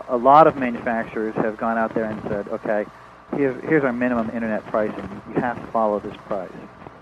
a 0.08 0.16
lot 0.16 0.46
of 0.46 0.56
manufacturers 0.56 1.34
have 1.37 1.56
gone 1.56 1.78
out 1.78 1.94
there 1.94 2.04
and 2.04 2.20
said, 2.22 2.49
okay, 2.49 2.87
here's, 3.37 3.62
here's 3.64 3.84
our 3.84 3.92
minimum 3.92 4.30
internet 4.30 4.64
pricing. 4.66 5.22
You 5.28 5.40
have 5.40 5.60
to 5.60 5.66
follow 5.72 6.00
this 6.00 6.16
price. 6.26 6.50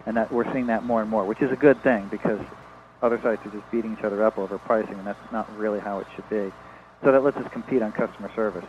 And 0.06 0.16
that 0.16 0.32
we're 0.32 0.50
seeing 0.52 0.66
that 0.66 0.84
more 0.84 1.00
and 1.02 1.10
more, 1.10 1.24
which 1.24 1.42
is 1.42 1.52
a 1.52 1.56
good 1.56 1.82
thing 1.82 2.08
because 2.10 2.40
other 3.02 3.20
sites 3.22 3.44
are 3.46 3.50
just 3.50 3.70
beating 3.70 3.96
each 3.98 4.04
other 4.04 4.24
up 4.24 4.38
over 4.38 4.58
pricing, 4.58 4.94
and 4.94 5.06
that's 5.06 5.32
not 5.32 5.54
really 5.56 5.80
how 5.80 5.98
it 5.98 6.06
should 6.16 6.28
be. 6.28 6.52
So 7.04 7.12
that 7.12 7.22
lets 7.22 7.36
us 7.36 7.50
compete 7.52 7.82
on 7.82 7.92
customer 7.92 8.30
service. 8.34 8.64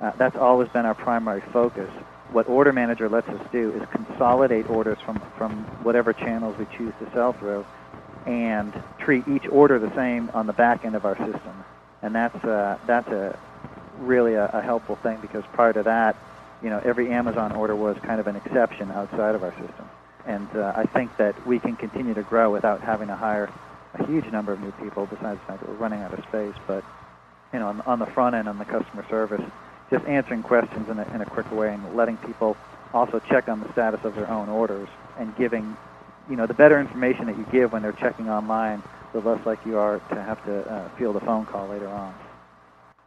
Uh, 0.00 0.12
that's 0.18 0.36
always 0.36 0.68
been 0.70 0.84
our 0.84 0.94
primary 0.94 1.42
focus. 1.52 1.90
What 2.32 2.48
Order 2.48 2.72
Manager 2.72 3.08
lets 3.08 3.28
us 3.28 3.40
do 3.52 3.72
is 3.72 3.82
consolidate 3.90 4.68
orders 4.68 4.98
from, 5.04 5.20
from 5.36 5.64
whatever 5.82 6.12
channels 6.12 6.56
we 6.58 6.66
choose 6.76 6.92
to 7.00 7.10
sell 7.12 7.32
through 7.32 7.64
and 8.26 8.72
treat 8.98 9.26
each 9.28 9.46
order 9.48 9.78
the 9.78 9.94
same 9.94 10.30
on 10.34 10.46
the 10.46 10.52
back 10.52 10.84
end 10.84 10.94
of 10.94 11.04
our 11.04 11.16
system. 11.16 11.64
And 12.02 12.14
that's, 12.14 12.44
uh, 12.44 12.78
that's 12.86 13.08
a, 13.08 13.38
really 14.00 14.34
a, 14.34 14.46
a 14.46 14.62
helpful 14.62 14.96
thing 14.96 15.18
because 15.20 15.44
prior 15.52 15.72
to 15.72 15.82
that, 15.84 16.16
you 16.62 16.70
know, 16.70 16.80
every 16.84 17.10
Amazon 17.10 17.52
order 17.52 17.74
was 17.74 17.96
kind 18.02 18.20
of 18.20 18.26
an 18.26 18.36
exception 18.36 18.90
outside 18.90 19.34
of 19.34 19.42
our 19.42 19.52
system. 19.52 19.88
And 20.26 20.48
uh, 20.54 20.72
I 20.76 20.84
think 20.84 21.16
that 21.16 21.46
we 21.46 21.58
can 21.58 21.76
continue 21.76 22.14
to 22.14 22.22
grow 22.22 22.50
without 22.52 22.80
having 22.80 23.08
to 23.08 23.16
hire 23.16 23.50
a 23.94 24.06
huge 24.06 24.26
number 24.26 24.52
of 24.52 24.60
new 24.60 24.72
people. 24.72 25.06
Besides 25.06 25.40
the 25.40 25.46
fact 25.46 25.60
that 25.60 25.68
we're 25.68 25.76
running 25.76 26.02
out 26.02 26.12
of 26.12 26.22
space, 26.24 26.54
but 26.66 26.84
you 27.52 27.58
know, 27.58 27.68
on, 27.68 27.80
on 27.82 27.98
the 27.98 28.06
front 28.06 28.36
end, 28.36 28.48
on 28.48 28.58
the 28.58 28.64
customer 28.64 29.04
service, 29.08 29.42
just 29.90 30.04
answering 30.06 30.42
questions 30.42 30.88
in 30.88 30.98
a, 30.98 31.14
in 31.14 31.20
a 31.20 31.26
quicker 31.26 31.54
way 31.54 31.72
and 31.72 31.96
letting 31.96 32.16
people 32.18 32.56
also 32.94 33.20
check 33.28 33.48
on 33.48 33.60
the 33.60 33.72
status 33.72 34.00
of 34.04 34.14
their 34.14 34.30
own 34.30 34.48
orders 34.48 34.88
and 35.18 35.34
giving, 35.36 35.76
you 36.28 36.36
know, 36.36 36.46
the 36.46 36.54
better 36.54 36.78
information 36.78 37.26
that 37.26 37.36
you 37.36 37.46
give 37.50 37.72
when 37.72 37.82
they're 37.82 37.92
checking 37.92 38.28
online, 38.28 38.82
the 39.12 39.20
less 39.20 39.44
likely 39.44 39.72
you 39.72 39.78
are 39.78 39.98
to 40.10 40.22
have 40.22 40.44
to 40.44 40.70
uh, 40.70 40.88
field 40.90 41.16
a 41.16 41.20
phone 41.20 41.44
call 41.46 41.66
later 41.68 41.88
on. 41.88 42.14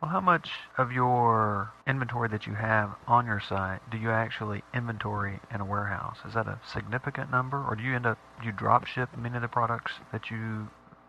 Well, 0.03 0.12
how 0.12 0.19
much 0.19 0.50
of 0.77 0.91
your 0.91 1.72
inventory 1.88 2.27
that 2.27 2.45
you 2.45 2.55
have 2.55 2.93
on 3.07 3.25
your 3.25 3.39
site 3.39 3.79
do 3.89 3.98
you 3.98 4.12
actually 4.12 4.62
inventory 4.74 5.39
in 5.50 5.62
a 5.62 5.65
warehouse? 5.65 6.17
Is 6.27 6.33
that 6.33 6.45
a 6.45 6.60
significant 6.74 7.31
number, 7.31 7.63
or 7.65 7.77
do 7.77 7.83
you 7.83 7.95
end 7.95 8.05
up 8.05 8.17
you 8.43 8.51
drop 8.51 8.86
ship 8.86 9.07
many 9.17 9.38
of 9.38 9.41
the 9.41 9.48
products 9.48 9.93
that 10.12 10.29
you 10.29 10.67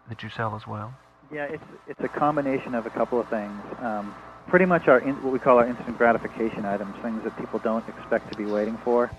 that 0.09 0.23
you 0.23 0.29
sell 0.29 0.55
as 0.55 0.69
well? 0.69 0.95
Yeah, 1.33 1.47
it's 1.47 1.65
it's 1.89 1.99
a 2.05 2.09
combination 2.09 2.77
of 2.77 2.87
a 2.87 2.91
couple 2.91 3.19
of 3.19 3.29
things. 3.29 3.61
Um, 3.81 4.15
pretty 4.47 4.65
much 4.65 4.87
our 4.87 5.01
in, 5.01 5.21
what 5.25 5.33
we 5.33 5.41
call 5.41 5.59
our 5.59 5.67
instant 5.67 5.99
gratification 5.99 6.65
items, 6.65 6.95
things 7.03 7.25
that 7.25 7.37
people 7.37 7.59
don't 7.59 7.85
expect 7.89 8.31
to 8.31 8.39
be 8.39 8.45
waiting 8.45 8.79
for, 8.85 9.11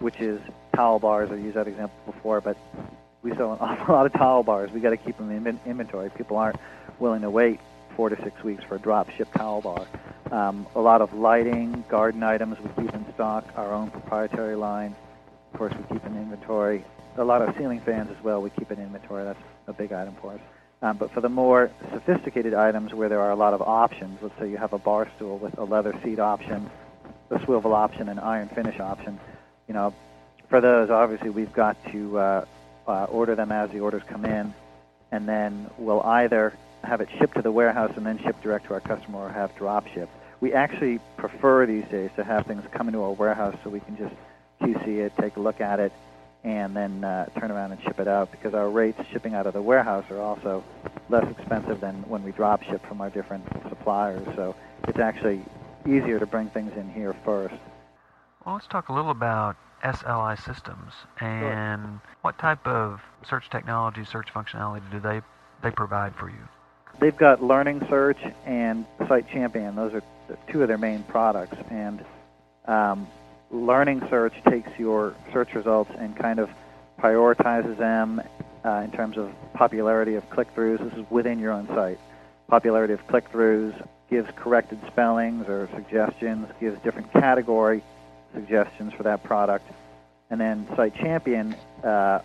which 0.00 0.18
is 0.18 0.40
towel 0.74 0.98
bars. 0.98 1.30
I 1.30 1.36
used 1.36 1.56
that 1.56 1.68
example 1.68 1.96
before, 2.06 2.40
but 2.40 2.56
we 3.22 3.30
sell 3.36 3.52
an 3.52 3.58
awful 3.60 3.94
lot 3.94 4.04
of 4.04 4.12
towel 4.14 4.42
bars. 4.42 4.72
We 4.72 4.80
got 4.80 4.90
to 4.90 4.96
keep 4.96 5.16
them 5.16 5.30
in 5.30 5.60
inventory. 5.64 6.10
People 6.10 6.38
aren't 6.38 6.58
willing 6.98 7.22
to 7.22 7.30
wait 7.30 7.60
four 7.96 8.08
to 8.08 8.16
six 8.22 8.42
weeks 8.42 8.64
for 8.64 8.76
a 8.76 8.78
drop 8.78 9.10
ship 9.10 9.28
towel 9.34 9.60
bar. 9.60 9.86
Um, 10.30 10.66
a 10.74 10.80
lot 10.80 11.02
of 11.02 11.12
lighting, 11.12 11.84
garden 11.88 12.22
items 12.22 12.58
we 12.60 12.84
keep 12.84 12.94
in 12.94 13.04
stock. 13.14 13.44
Our 13.56 13.72
own 13.72 13.90
proprietary 13.90 14.56
line, 14.56 14.94
of 15.52 15.58
course, 15.58 15.74
we 15.74 15.84
keep 15.94 16.04
in 16.06 16.16
inventory. 16.16 16.84
A 17.16 17.24
lot 17.24 17.42
of 17.42 17.54
ceiling 17.56 17.80
fans 17.80 18.10
as 18.16 18.24
well. 18.24 18.40
We 18.40 18.50
keep 18.50 18.70
in 18.70 18.80
inventory. 18.80 19.24
That's 19.24 19.38
a 19.66 19.72
big 19.72 19.92
item 19.92 20.16
for 20.20 20.32
us. 20.32 20.40
Um, 20.80 20.96
but 20.96 21.12
for 21.12 21.20
the 21.20 21.28
more 21.28 21.70
sophisticated 21.92 22.54
items 22.54 22.92
where 22.94 23.08
there 23.08 23.20
are 23.20 23.30
a 23.30 23.36
lot 23.36 23.54
of 23.54 23.62
options, 23.62 24.18
let's 24.22 24.36
say 24.38 24.50
you 24.50 24.56
have 24.56 24.72
a 24.72 24.78
bar 24.78 25.08
stool 25.16 25.38
with 25.38 25.56
a 25.58 25.64
leather 25.64 25.94
seat 26.02 26.18
option, 26.18 26.70
a 27.30 27.44
swivel 27.44 27.74
option, 27.74 28.08
an 28.08 28.18
iron 28.18 28.48
finish 28.48 28.80
option, 28.80 29.20
you 29.68 29.74
know, 29.74 29.94
for 30.48 30.60
those, 30.60 30.90
obviously, 30.90 31.30
we've 31.30 31.52
got 31.52 31.76
to 31.92 32.18
uh, 32.18 32.44
uh, 32.86 33.04
order 33.04 33.34
them 33.34 33.52
as 33.52 33.70
the 33.70 33.80
orders 33.80 34.02
come 34.06 34.24
in, 34.24 34.52
and 35.10 35.26
then 35.26 35.70
we'll 35.78 36.02
either 36.02 36.52
have 36.84 37.00
it 37.00 37.08
shipped 37.18 37.34
to 37.34 37.42
the 37.42 37.52
warehouse 37.52 37.92
and 37.96 38.04
then 38.04 38.18
shipped 38.18 38.42
direct 38.42 38.66
to 38.66 38.74
our 38.74 38.80
customer 38.80 39.20
or 39.20 39.28
have 39.28 39.54
drop 39.56 39.86
ship. 39.88 40.08
We 40.40 40.52
actually 40.52 40.98
prefer 41.16 41.66
these 41.66 41.84
days 41.86 42.10
to 42.16 42.24
have 42.24 42.46
things 42.46 42.64
come 42.72 42.88
into 42.88 43.02
our 43.02 43.12
warehouse 43.12 43.56
so 43.62 43.70
we 43.70 43.80
can 43.80 43.96
just 43.96 44.14
QC 44.60 44.86
it, 44.86 45.12
take 45.20 45.36
a 45.36 45.40
look 45.40 45.60
at 45.60 45.78
it, 45.80 45.92
and 46.44 46.74
then 46.74 47.04
uh, 47.04 47.26
turn 47.38 47.50
around 47.50 47.72
and 47.72 47.82
ship 47.82 48.00
it 48.00 48.08
out 48.08 48.30
because 48.32 48.52
our 48.54 48.68
rates 48.68 49.00
shipping 49.12 49.34
out 49.34 49.46
of 49.46 49.54
the 49.54 49.62
warehouse 49.62 50.04
are 50.10 50.20
also 50.20 50.64
less 51.08 51.28
expensive 51.30 51.80
than 51.80 51.94
when 52.08 52.22
we 52.24 52.32
drop 52.32 52.62
ship 52.64 52.84
from 52.86 53.00
our 53.00 53.10
different 53.10 53.44
suppliers. 53.68 54.26
So 54.34 54.56
it's 54.88 54.98
actually 54.98 55.44
easier 55.86 56.18
to 56.18 56.26
bring 56.26 56.48
things 56.50 56.72
in 56.76 56.90
here 56.90 57.14
first. 57.24 57.54
Well, 58.44 58.56
let's 58.56 58.66
talk 58.66 58.88
a 58.88 58.92
little 58.92 59.12
about 59.12 59.56
SLI 59.84 60.42
systems 60.44 60.92
and 61.20 62.00
what 62.22 62.38
type 62.38 62.66
of 62.66 63.00
search 63.28 63.50
technology, 63.50 64.04
search 64.04 64.32
functionality 64.32 64.88
do 64.90 65.00
they 65.00 65.20
they 65.62 65.70
provide 65.70 66.14
for 66.16 66.28
you? 66.28 66.48
They've 67.02 67.16
got 67.16 67.42
Learning 67.42 67.84
Search 67.88 68.20
and 68.46 68.86
Site 69.08 69.28
Champion. 69.28 69.74
Those 69.74 69.92
are 69.92 70.02
two 70.46 70.62
of 70.62 70.68
their 70.68 70.78
main 70.78 71.02
products. 71.02 71.56
And 71.68 72.04
um, 72.66 73.08
Learning 73.50 74.06
Search 74.08 74.34
takes 74.48 74.70
your 74.78 75.16
search 75.32 75.52
results 75.54 75.90
and 75.98 76.16
kind 76.16 76.38
of 76.38 76.48
prioritizes 77.00 77.76
them 77.76 78.22
uh, 78.64 78.82
in 78.84 78.92
terms 78.92 79.18
of 79.18 79.32
popularity 79.52 80.14
of 80.14 80.30
click-throughs. 80.30 80.78
This 80.78 80.96
is 81.00 81.10
within 81.10 81.40
your 81.40 81.50
own 81.50 81.66
site. 81.66 81.98
Popularity 82.46 82.92
of 82.92 83.04
click-throughs 83.08 83.84
gives 84.08 84.30
corrected 84.36 84.78
spellings 84.86 85.48
or 85.48 85.68
suggestions, 85.74 86.46
gives 86.60 86.80
different 86.84 87.12
category 87.12 87.82
suggestions 88.32 88.92
for 88.92 89.02
that 89.02 89.24
product. 89.24 89.68
And 90.30 90.40
then 90.40 90.68
Site 90.76 90.94
Champion 90.94 91.56
uh, 91.82 92.20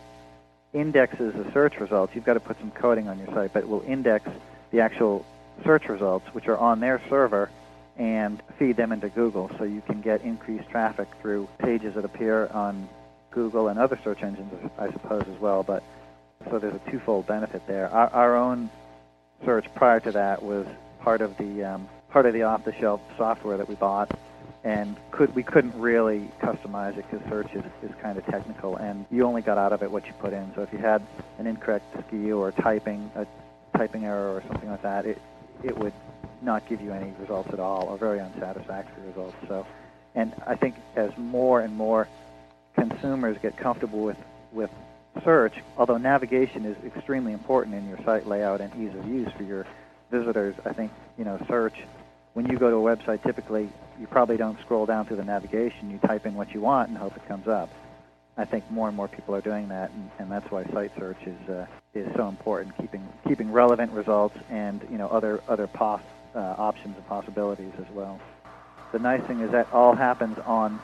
indexes 0.72 1.34
the 1.34 1.52
search 1.52 1.80
results. 1.80 2.14
You've 2.14 2.26
got 2.26 2.36
to 2.36 2.40
put 2.40 2.60
some 2.60 2.70
coding 2.70 3.08
on 3.08 3.18
your 3.18 3.30
site, 3.34 3.54
but 3.54 3.64
it 3.64 3.70
will 3.70 3.82
index 3.82 4.30
the 4.72 4.82
actual 4.82 5.26
search 5.64 5.88
results, 5.90 6.26
which 6.34 6.48
are 6.48 6.58
on 6.58 6.80
their 6.80 7.02
server, 7.10 7.50
and 7.98 8.42
feed 8.60 8.78
them 8.78 8.92
into 8.92 9.10
Google 9.10 9.50
so 9.58 9.64
you 9.64 9.82
can 9.82 10.02
get 10.02 10.22
increased 10.22 10.70
traffic 10.70 11.08
through 11.22 11.48
pages 11.60 11.96
that 11.96 12.06
appear 12.06 12.48
on 12.48 12.88
Google 13.32 13.68
and 13.70 13.80
other 13.80 14.00
search 14.04 14.24
engines, 14.24 14.52
I 14.78 14.92
suppose, 14.92 15.24
as 15.24 15.40
well. 15.40 15.64
But 15.64 15.84
so 16.50 16.60
there's 16.60 16.76
a 16.76 16.92
twofold 16.92 17.28
benefit 17.28 17.66
there. 17.68 17.90
Our, 17.90 18.10
our 18.10 18.36
own 18.36 18.70
search 19.46 19.66
prior 19.76 20.00
to 20.02 20.12
that 20.12 20.44
was 20.44 20.68
part 21.02 21.22
of 21.22 21.38
the 21.38 21.64
um, 21.64 21.90
part 22.10 22.26
of 22.26 22.34
the 22.34 22.44
off-the-shelf 22.44 23.02
software 23.18 23.58
that 23.58 23.68
we 23.68 23.76
bought, 23.76 24.12
and 24.64 24.96
could 25.12 25.34
we 25.36 25.44
couldn't 25.44 25.78
really 25.80 26.30
customize 26.42 26.98
it 26.98 27.06
because 27.10 27.28
search 27.30 27.54
is, 27.54 27.64
is 27.84 27.92
kind 28.02 28.18
of 28.18 28.26
technical, 28.26 28.76
and 28.78 29.06
you 29.12 29.24
only 29.24 29.42
got 29.42 29.58
out 29.58 29.74
of 29.74 29.84
it 29.84 29.92
what 29.92 30.06
you 30.06 30.14
put 30.14 30.34
in. 30.34 30.52
So 30.56 30.62
if 30.62 30.72
you 30.72 30.80
had 30.80 31.02
an 31.40 31.48
incorrect 31.48 31.86
SKU 31.96 32.38
or 32.38 32.52
typing 32.52 33.12
a 33.16 33.26
typing 33.78 34.06
error 34.06 34.36
or 34.36 34.44
something 34.48 34.70
like 34.70 34.82
that, 34.82 35.06
it 35.06 35.22
it 35.64 35.78
would 35.78 35.94
not 36.42 36.68
give 36.68 36.82
you 36.82 36.92
any 36.92 37.12
results 37.20 37.50
at 37.52 37.60
all 37.60 37.88
or 37.88 37.98
very 37.98 38.20
unsatisfactory 38.20 39.08
results. 39.08 39.36
So, 39.48 39.66
and 40.16 40.34
I 40.46 40.56
think 40.56 40.76
as 40.96 41.12
more 41.18 41.62
and 41.62 41.76
more 41.76 42.08
consumers 42.76 43.38
get 43.42 43.58
comfortable 43.58 44.04
with 44.04 44.18
with 44.52 44.70
search, 45.24 45.54
although 45.78 45.98
navigation 45.98 46.66
is 46.66 46.78
extremely 46.86 47.34
important 47.34 47.76
in 47.76 47.88
your 47.88 47.98
site 48.04 48.28
layout 48.28 48.62
and 48.62 48.72
ease 48.76 48.96
of 48.98 49.08
use 49.08 49.32
for 49.36 49.44
your 49.44 49.66
visitors, 50.12 50.56
I 50.66 50.74
think 50.74 50.92
you 51.18 51.26
know 51.26 51.44
search. 51.48 51.76
When 52.34 52.46
you 52.46 52.58
go 52.60 52.70
to 52.70 52.76
a 52.76 52.96
website, 52.96 53.24
typically 53.24 53.68
you 54.00 54.06
probably 54.06 54.38
don't 54.38 54.60
scroll 54.62 54.86
down 54.86 55.08
through 55.08 55.18
the 55.18 55.24
navigation. 55.24 55.90
You 55.90 55.98
type 55.98 56.28
in 56.28 56.36
what 56.36 56.54
you 56.54 56.62
want 56.62 56.90
and 56.90 56.98
hope 56.98 57.18
it 57.18 57.28
comes 57.28 57.48
up. 57.48 57.70
I 58.38 58.46
think 58.46 58.70
more 58.70 58.88
and 58.88 58.96
more 58.96 59.08
people 59.08 59.34
are 59.34 59.42
doing 59.42 59.70
that, 59.70 59.90
and, 59.90 60.12
and 60.20 60.32
that's 60.32 60.50
why 60.52 60.64
site 60.66 60.92
search 61.00 61.18
is 61.26 61.50
uh, 61.50 61.66
is 62.00 62.16
so 62.16 62.27
important, 62.27 62.77
keeping 62.77 63.08
keeping 63.27 63.51
relevant 63.51 63.92
results 63.92 64.38
and 64.50 64.86
you 64.92 64.98
know 64.98 65.08
other 65.08 65.42
other 65.48 65.68
pos, 65.68 66.01
uh, 66.36 66.39
options 66.58 66.96
and 66.96 67.08
possibilities 67.08 67.72
as 67.80 67.89
well. 67.94 68.20
The 68.92 69.00
nice 69.00 69.22
thing 69.24 69.42
is 69.42 69.51
that 69.51 69.72
all 69.74 69.96
happens 69.96 70.38
on 70.46 70.80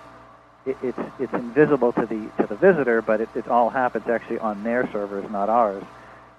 it, 0.66 0.78
it's 0.82 1.00
it's 1.20 1.34
invisible 1.34 1.92
to 1.94 2.06
the 2.06 2.30
to 2.42 2.48
the 2.48 2.56
visitor, 2.56 3.02
but 3.02 3.22
it, 3.22 3.30
it 3.36 3.48
all 3.48 3.70
happens 3.70 4.08
actually 4.08 4.40
on 4.40 4.64
their 4.64 4.90
servers, 4.92 5.30
not 5.30 5.50
ours. 5.50 5.84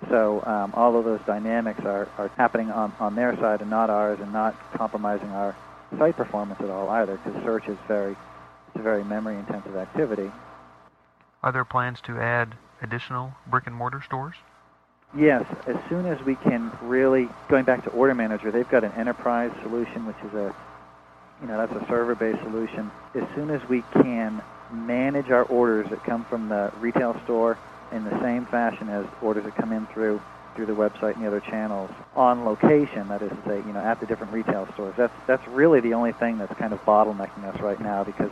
So 0.09 0.43
um, 0.45 0.73
all 0.75 0.97
of 0.97 1.05
those 1.05 1.21
dynamics 1.27 1.81
are, 1.81 2.09
are 2.19 2.29
happening 2.37 2.71
on, 2.71 2.93
on 3.01 3.15
their 3.15 3.35
side 3.37 3.63
and 3.63 3.71
not 3.71 3.89
ours, 3.89 4.19
and 4.21 4.33
not 4.33 4.55
compromising 4.75 5.31
our 5.31 5.57
site 5.99 6.17
performance 6.17 6.61
at 6.61 6.69
all 6.69 6.89
either, 6.91 7.17
because 7.17 7.43
search 7.43 7.69
is 7.69 7.79
very 7.89 8.13
it's 8.13 8.77
a 8.77 8.83
very 8.83 9.05
memory 9.05 9.37
intensive 9.37 9.77
activity. 9.77 10.31
Are 11.43 11.53
there 11.53 11.65
plans 11.65 12.01
to 12.03 12.19
add 12.19 12.55
additional 12.83 13.35
brick 13.47 13.67
and 13.67 13.77
mortar 13.77 14.03
stores? 14.03 14.35
Yes, 15.17 15.45
as 15.69 15.77
soon 15.89 16.07
as 16.07 16.21
we 16.27 16.35
can 16.35 16.73
really, 16.83 17.29
going 17.49 17.65
back 17.65 17.85
to 17.85 17.91
Order 17.91 18.15
Manager, 18.15 18.51
they've 18.51 18.69
got 18.69 18.83
an 18.83 18.93
enterprise 18.93 19.53
solution, 19.63 20.07
which 20.07 20.17
is 20.25 20.35
a, 20.35 20.53
you 21.41 21.47
know, 21.47 21.57
that's 21.57 21.73
a 21.73 21.87
server-based 21.89 22.43
solution. 22.43 22.91
As 23.15 23.23
soon 23.37 23.51
as 23.51 23.61
we 23.69 23.85
can 23.93 24.43
manage 24.73 25.31
our 25.31 25.45
orders 25.45 25.89
that 25.91 26.03
come 26.03 26.25
from 26.25 26.49
the 26.49 26.73
retail 26.81 27.15
store 27.25 27.57
in 27.93 28.03
the 28.03 28.21
same 28.23 28.45
fashion 28.47 28.89
as 28.89 29.07
orders 29.23 29.45
that 29.45 29.55
come 29.55 29.73
in 29.73 29.87
through 29.87 30.21
through 30.57 30.67
the 30.67 30.73
website 30.73 31.15
and 31.15 31.25
the 31.25 31.27
other 31.27 31.41
channels 31.41 31.91
on 32.15 32.45
location, 32.45 33.09
that 33.09 33.21
is 33.23 33.31
to 33.31 33.43
say, 33.45 33.57
you 33.67 33.73
know, 33.73 33.81
at 33.81 33.99
the 33.99 34.07
different 34.07 34.33
retail 34.33 34.69
stores. 34.75 34.95
That's 34.97 35.13
that's 35.27 35.47
really 35.49 35.81
the 35.81 35.95
only 35.95 36.13
thing 36.13 36.39
that's 36.39 36.55
kind 36.59 36.73
of 36.73 36.85
bottlenecking 36.85 37.45
us 37.45 37.61
right 37.61 37.81
now 37.81 38.05
because 38.05 38.31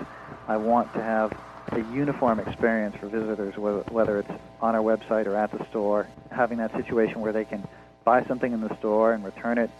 I 0.49 0.57
want 0.57 0.93
to 0.95 1.03
have 1.03 1.33
a 1.73 1.95
uniform 1.95 2.41
experience 2.41 2.97
for 2.97 3.09
visitors, 3.09 3.57
whether, 3.57 4.19
it's 4.19 4.31
on 4.61 4.75
our 4.75 4.83
website 4.83 5.27
or 5.27 5.37
at 5.37 5.51
the 5.51 5.65
store, 5.71 6.07
having 6.31 6.59
that 6.59 6.73
situation 6.73 7.21
where 7.21 7.33
they 7.33 7.45
can 7.45 7.67
buy 8.05 8.25
something 8.25 8.53
in 8.53 8.61
the 8.61 8.77
store 8.79 9.13
and 9.13 9.25
return 9.25 9.59
it 9.59 9.71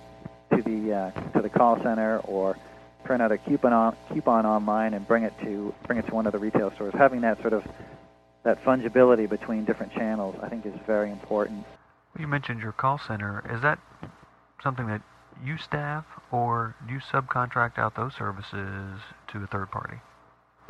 to 0.55 0.63
the 0.63 0.93
uh, 0.93 1.11
to 1.33 1.43
the 1.43 1.49
call 1.49 1.77
center 1.83 2.19
or 2.21 2.57
print 3.05 3.23
out 3.23 3.33
a 3.33 3.39
coupon 3.39 3.73
on, 3.73 3.97
coupon 4.13 4.47
online 4.47 4.95
and 4.95 5.07
bring 5.09 5.25
it 5.25 5.33
to 5.43 5.75
bring 5.87 5.99
it 5.99 6.07
to 6.07 6.15
one 6.15 6.27
of 6.27 6.33
the 6.33 6.39
retail 6.39 6.71
stores. 6.73 6.95
Having 6.97 7.23
that 7.23 7.41
sort 7.41 7.53
of 7.53 7.65
that 8.45 8.63
fungibility 8.65 9.29
between 9.29 9.65
different 9.65 9.93
channels, 9.93 10.37
I 10.43 10.49
think, 10.49 10.67
is 10.67 10.75
very 10.87 11.11
important. 11.11 11.65
You 12.19 12.27
mentioned 12.27 12.61
your 12.61 12.73
call 12.73 12.99
center. 12.99 13.43
Is 13.55 13.63
that 13.63 13.79
something 14.63 14.87
that 14.89 15.03
you 15.45 15.57
staff, 15.59 16.05
or 16.31 16.75
do 16.87 16.95
you 16.95 17.01
subcontract 17.01 17.79
out 17.79 17.97
those 17.97 18.15
services 18.15 19.01
to 19.29 19.43
a 19.43 19.47
third 19.47 19.71
party? 19.71 19.97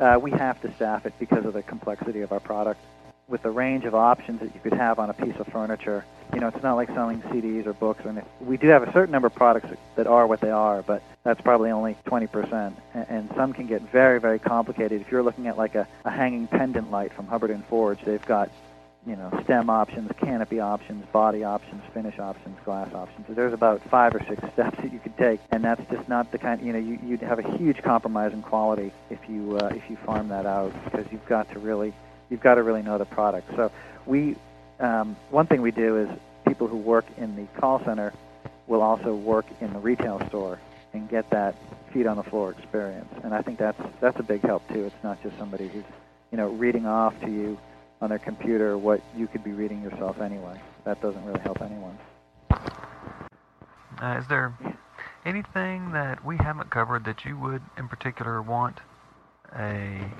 Uh, 0.03 0.19
we 0.19 0.31
have 0.31 0.59
to 0.59 0.73
staff 0.73 1.05
it 1.05 1.13
because 1.17 1.45
of 1.45 1.53
the 1.53 1.63
complexity 1.63 2.19
of 2.19 2.33
our 2.33 2.39
product. 2.41 2.81
With 3.29 3.41
the 3.41 3.51
range 3.51 3.85
of 3.85 3.95
options 3.95 4.41
that 4.41 4.53
you 4.53 4.59
could 4.59 4.73
have 4.73 4.99
on 4.99 5.09
a 5.09 5.13
piece 5.13 5.35
of 5.39 5.47
furniture, 5.47 6.03
you 6.33 6.41
know, 6.41 6.49
it's 6.49 6.61
not 6.61 6.73
like 6.73 6.89
selling 6.89 7.21
CDs 7.21 7.65
or 7.65 7.71
books. 7.71 8.03
Or 8.05 8.09
anything. 8.09 8.27
we 8.41 8.57
do 8.57 8.67
have 8.67 8.83
a 8.83 8.91
certain 8.91 9.13
number 9.13 9.27
of 9.27 9.35
products 9.35 9.69
that 9.95 10.05
are 10.05 10.27
what 10.27 10.41
they 10.41 10.51
are, 10.51 10.81
but 10.81 11.01
that's 11.23 11.39
probably 11.39 11.71
only 11.71 11.95
20%. 12.05 12.73
And, 12.93 13.05
and 13.07 13.29
some 13.33 13.53
can 13.53 13.65
get 13.65 13.81
very, 13.93 14.19
very 14.19 14.39
complicated. 14.39 14.99
If 14.99 15.09
you're 15.09 15.23
looking 15.23 15.47
at 15.47 15.57
like 15.57 15.75
a, 15.75 15.87
a 16.03 16.11
hanging 16.11 16.47
pendant 16.47 16.91
light 16.91 17.13
from 17.13 17.27
Hubbardton 17.27 17.63
Forge, 17.63 18.01
they've 18.03 18.25
got 18.25 18.49
you 19.05 19.15
know, 19.17 19.29
stem 19.43 19.69
options, 19.69 20.09
canopy 20.17 20.59
options, 20.59 21.05
body 21.11 21.43
options, 21.43 21.81
finish 21.93 22.19
options, 22.19 22.57
glass 22.63 22.93
options. 22.93 23.27
So 23.27 23.33
there's 23.33 23.53
about 23.53 23.81
five 23.89 24.15
or 24.15 24.23
six 24.27 24.41
steps 24.53 24.77
that 24.77 24.93
you 24.93 24.99
could 24.99 25.17
take, 25.17 25.41
and 25.51 25.63
that's 25.63 25.81
just 25.91 26.07
not 26.07 26.31
the 26.31 26.37
kind. 26.37 26.61
You 26.61 26.73
know, 26.73 26.79
you, 26.79 26.99
you'd 27.03 27.21
have 27.21 27.39
a 27.39 27.57
huge 27.57 27.81
compromise 27.81 28.33
in 28.33 28.41
quality 28.41 28.91
if 29.09 29.19
you 29.27 29.57
uh, 29.57 29.67
if 29.75 29.89
you 29.89 29.97
farm 29.97 30.29
that 30.29 30.45
out 30.45 30.73
because 30.85 31.05
you've 31.11 31.25
got 31.25 31.51
to 31.51 31.59
really 31.59 31.93
you've 32.29 32.41
got 32.41 32.55
to 32.55 32.63
really 32.63 32.81
know 32.81 32.97
the 32.97 33.05
product. 33.05 33.49
So 33.55 33.71
we 34.05 34.37
um, 34.79 35.17
one 35.29 35.47
thing 35.47 35.61
we 35.61 35.71
do 35.71 35.97
is 35.97 36.09
people 36.47 36.67
who 36.67 36.77
work 36.77 37.05
in 37.17 37.35
the 37.35 37.45
call 37.59 37.83
center 37.83 38.13
will 38.67 38.81
also 38.81 39.13
work 39.13 39.45
in 39.59 39.73
the 39.73 39.79
retail 39.79 40.25
store 40.29 40.59
and 40.93 41.09
get 41.09 41.29
that 41.31 41.55
feet 41.91 42.05
on 42.05 42.17
the 42.17 42.23
floor 42.23 42.51
experience. 42.51 43.09
And 43.23 43.33
I 43.33 43.41
think 43.41 43.59
that's 43.59 43.81
that's 43.99 44.19
a 44.19 44.23
big 44.23 44.41
help 44.41 44.65
too. 44.69 44.85
It's 44.85 45.03
not 45.03 45.21
just 45.21 45.37
somebody 45.37 45.67
who's 45.67 45.83
you 46.31 46.37
know 46.37 46.47
reading 46.49 46.85
off 46.85 47.19
to 47.21 47.29
you 47.29 47.57
on 48.03 48.09
their 48.09 48.19
computer 48.19 48.77
what 48.77 49.01
you 49.15 49.27
could 49.27 49.45
be 49.45 49.53
reading 49.53 49.81
yourself 49.81 50.19
anyway. 50.19 50.61
That 50.83 51.01
doesn't 51.01 51.23
really 51.23 51.39
help 51.39 51.61
anyone. 51.61 51.97
Uh, 52.51 54.19
is 54.19 54.27
there 54.27 54.53
anything 55.25 55.93
that 55.93 56.23
we 56.25 56.35
haven't 56.35 56.69
covered 56.69 57.05
that 57.05 57.23
you 57.23 57.37
would, 57.37 57.61
in 57.77 57.87
particular, 57.87 58.41
want 58.41 58.81
a 59.57 60.11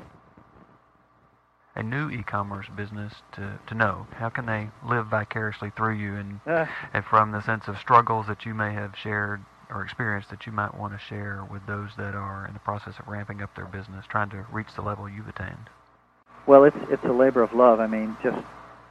a 1.75 1.81
new 1.81 2.07
e-commerce 2.11 2.67
business 2.77 3.13
to, 3.33 3.59
to 3.67 3.73
know? 3.73 4.05
How 4.11 4.29
can 4.29 4.45
they 4.45 4.69
live 4.87 5.07
vicariously 5.07 5.71
through 5.75 5.95
you, 5.95 6.15
and 6.15 6.39
Uh, 6.47 6.67
and 6.93 7.03
from 7.03 7.31
the 7.31 7.41
sense 7.41 7.67
of 7.67 7.77
struggles 7.77 8.27
that 8.27 8.45
you 8.45 8.53
may 8.53 8.73
have 8.73 8.95
shared 8.95 9.43
or 9.69 9.83
experienced 9.83 10.29
that 10.29 10.45
you 10.45 10.53
might 10.53 10.73
want 10.75 10.93
to 10.93 10.99
share 10.99 11.43
with 11.51 11.65
those 11.65 11.89
that 11.97 12.15
are 12.15 12.45
in 12.47 12.53
the 12.53 12.59
process 12.59 12.97
of 12.99 13.07
ramping 13.07 13.41
up 13.41 13.53
their 13.55 13.65
business, 13.65 14.05
trying 14.07 14.29
to 14.29 14.45
reach 14.51 14.73
the 14.75 14.81
level 14.81 15.09
you've 15.09 15.27
attained? 15.27 15.69
Well, 16.47 16.65
it's 16.65 16.77
it's 16.89 17.03
a 17.05 17.13
labor 17.13 17.41
of 17.43 17.53
love. 17.53 17.79
I 17.79 17.87
mean, 17.87 18.17
just 18.23 18.39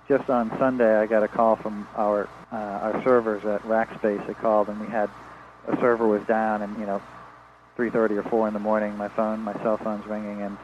just 0.08 0.30
on 0.30 0.50
Sunday, 0.58 0.96
I 0.96 1.06
got 1.06 1.22
a 1.22 1.28
call 1.28 1.56
from 1.56 1.86
our 1.96 2.28
uh, 2.52 2.56
our 2.56 3.02
servers 3.04 3.44
at 3.44 3.62
Rackspace. 3.62 4.26
They 4.26 4.34
called 4.34 4.68
and 4.68 4.80
we 4.80 4.86
had 4.88 5.10
a 5.68 5.76
server 5.80 6.08
was 6.08 6.22
down, 6.26 6.62
and 6.62 6.78
you 6.78 6.86
know, 6.86 7.02
3:30 7.78 8.18
or 8.18 8.22
4 8.24 8.48
in 8.48 8.54
the 8.54 8.60
morning, 8.60 8.96
my 8.96 9.08
phone, 9.08 9.40
my 9.40 9.54
cell 9.62 9.78
phone's 9.78 10.06
ringing, 10.06 10.42
and 10.42 10.56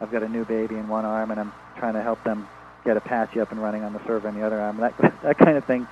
I've 0.00 0.12
got 0.12 0.22
a 0.22 0.28
new 0.28 0.44
baby 0.44 0.76
in 0.76 0.88
one 0.88 1.04
arm, 1.04 1.30
and 1.30 1.40
I'm 1.40 1.52
trying 1.76 1.94
to 1.94 2.02
help 2.02 2.22
them 2.24 2.48
get 2.84 2.96
Apache 2.96 3.40
up 3.40 3.50
and 3.52 3.62
running 3.62 3.82
on 3.84 3.92
the 3.92 4.00
server 4.06 4.28
in 4.28 4.34
the 4.34 4.46
other 4.46 4.60
arm. 4.60 4.78
That 4.78 4.96
that 5.22 5.38
kind 5.38 5.56
of 5.56 5.64
thing, 5.64 5.88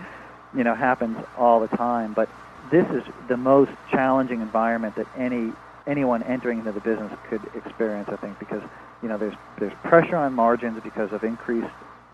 you 0.57 0.65
know, 0.65 0.75
happens 0.75 1.19
all 1.37 1.61
the 1.61 1.69
time. 1.77 2.15
But 2.15 2.29
this 2.71 2.87
is 2.91 3.03
the 3.29 3.37
most 3.37 3.73
challenging 3.91 4.43
environment 4.43 4.97
that 4.97 5.09
any 5.17 5.53
anyone 5.87 6.23
entering 6.23 6.61
into 6.61 6.73
the 6.73 6.81
business 6.81 7.13
could 7.29 7.43
experience, 7.55 8.09
I 8.13 8.17
think, 8.17 8.39
because 8.39 8.63
you 9.03 9.09
know 9.09 9.19
there's 9.19 9.35
there's 9.59 9.75
pressure 9.85 10.17
on 10.17 10.35
margins 10.35 10.79
because 10.83 11.11
of 11.13 11.25
increased 11.25 11.67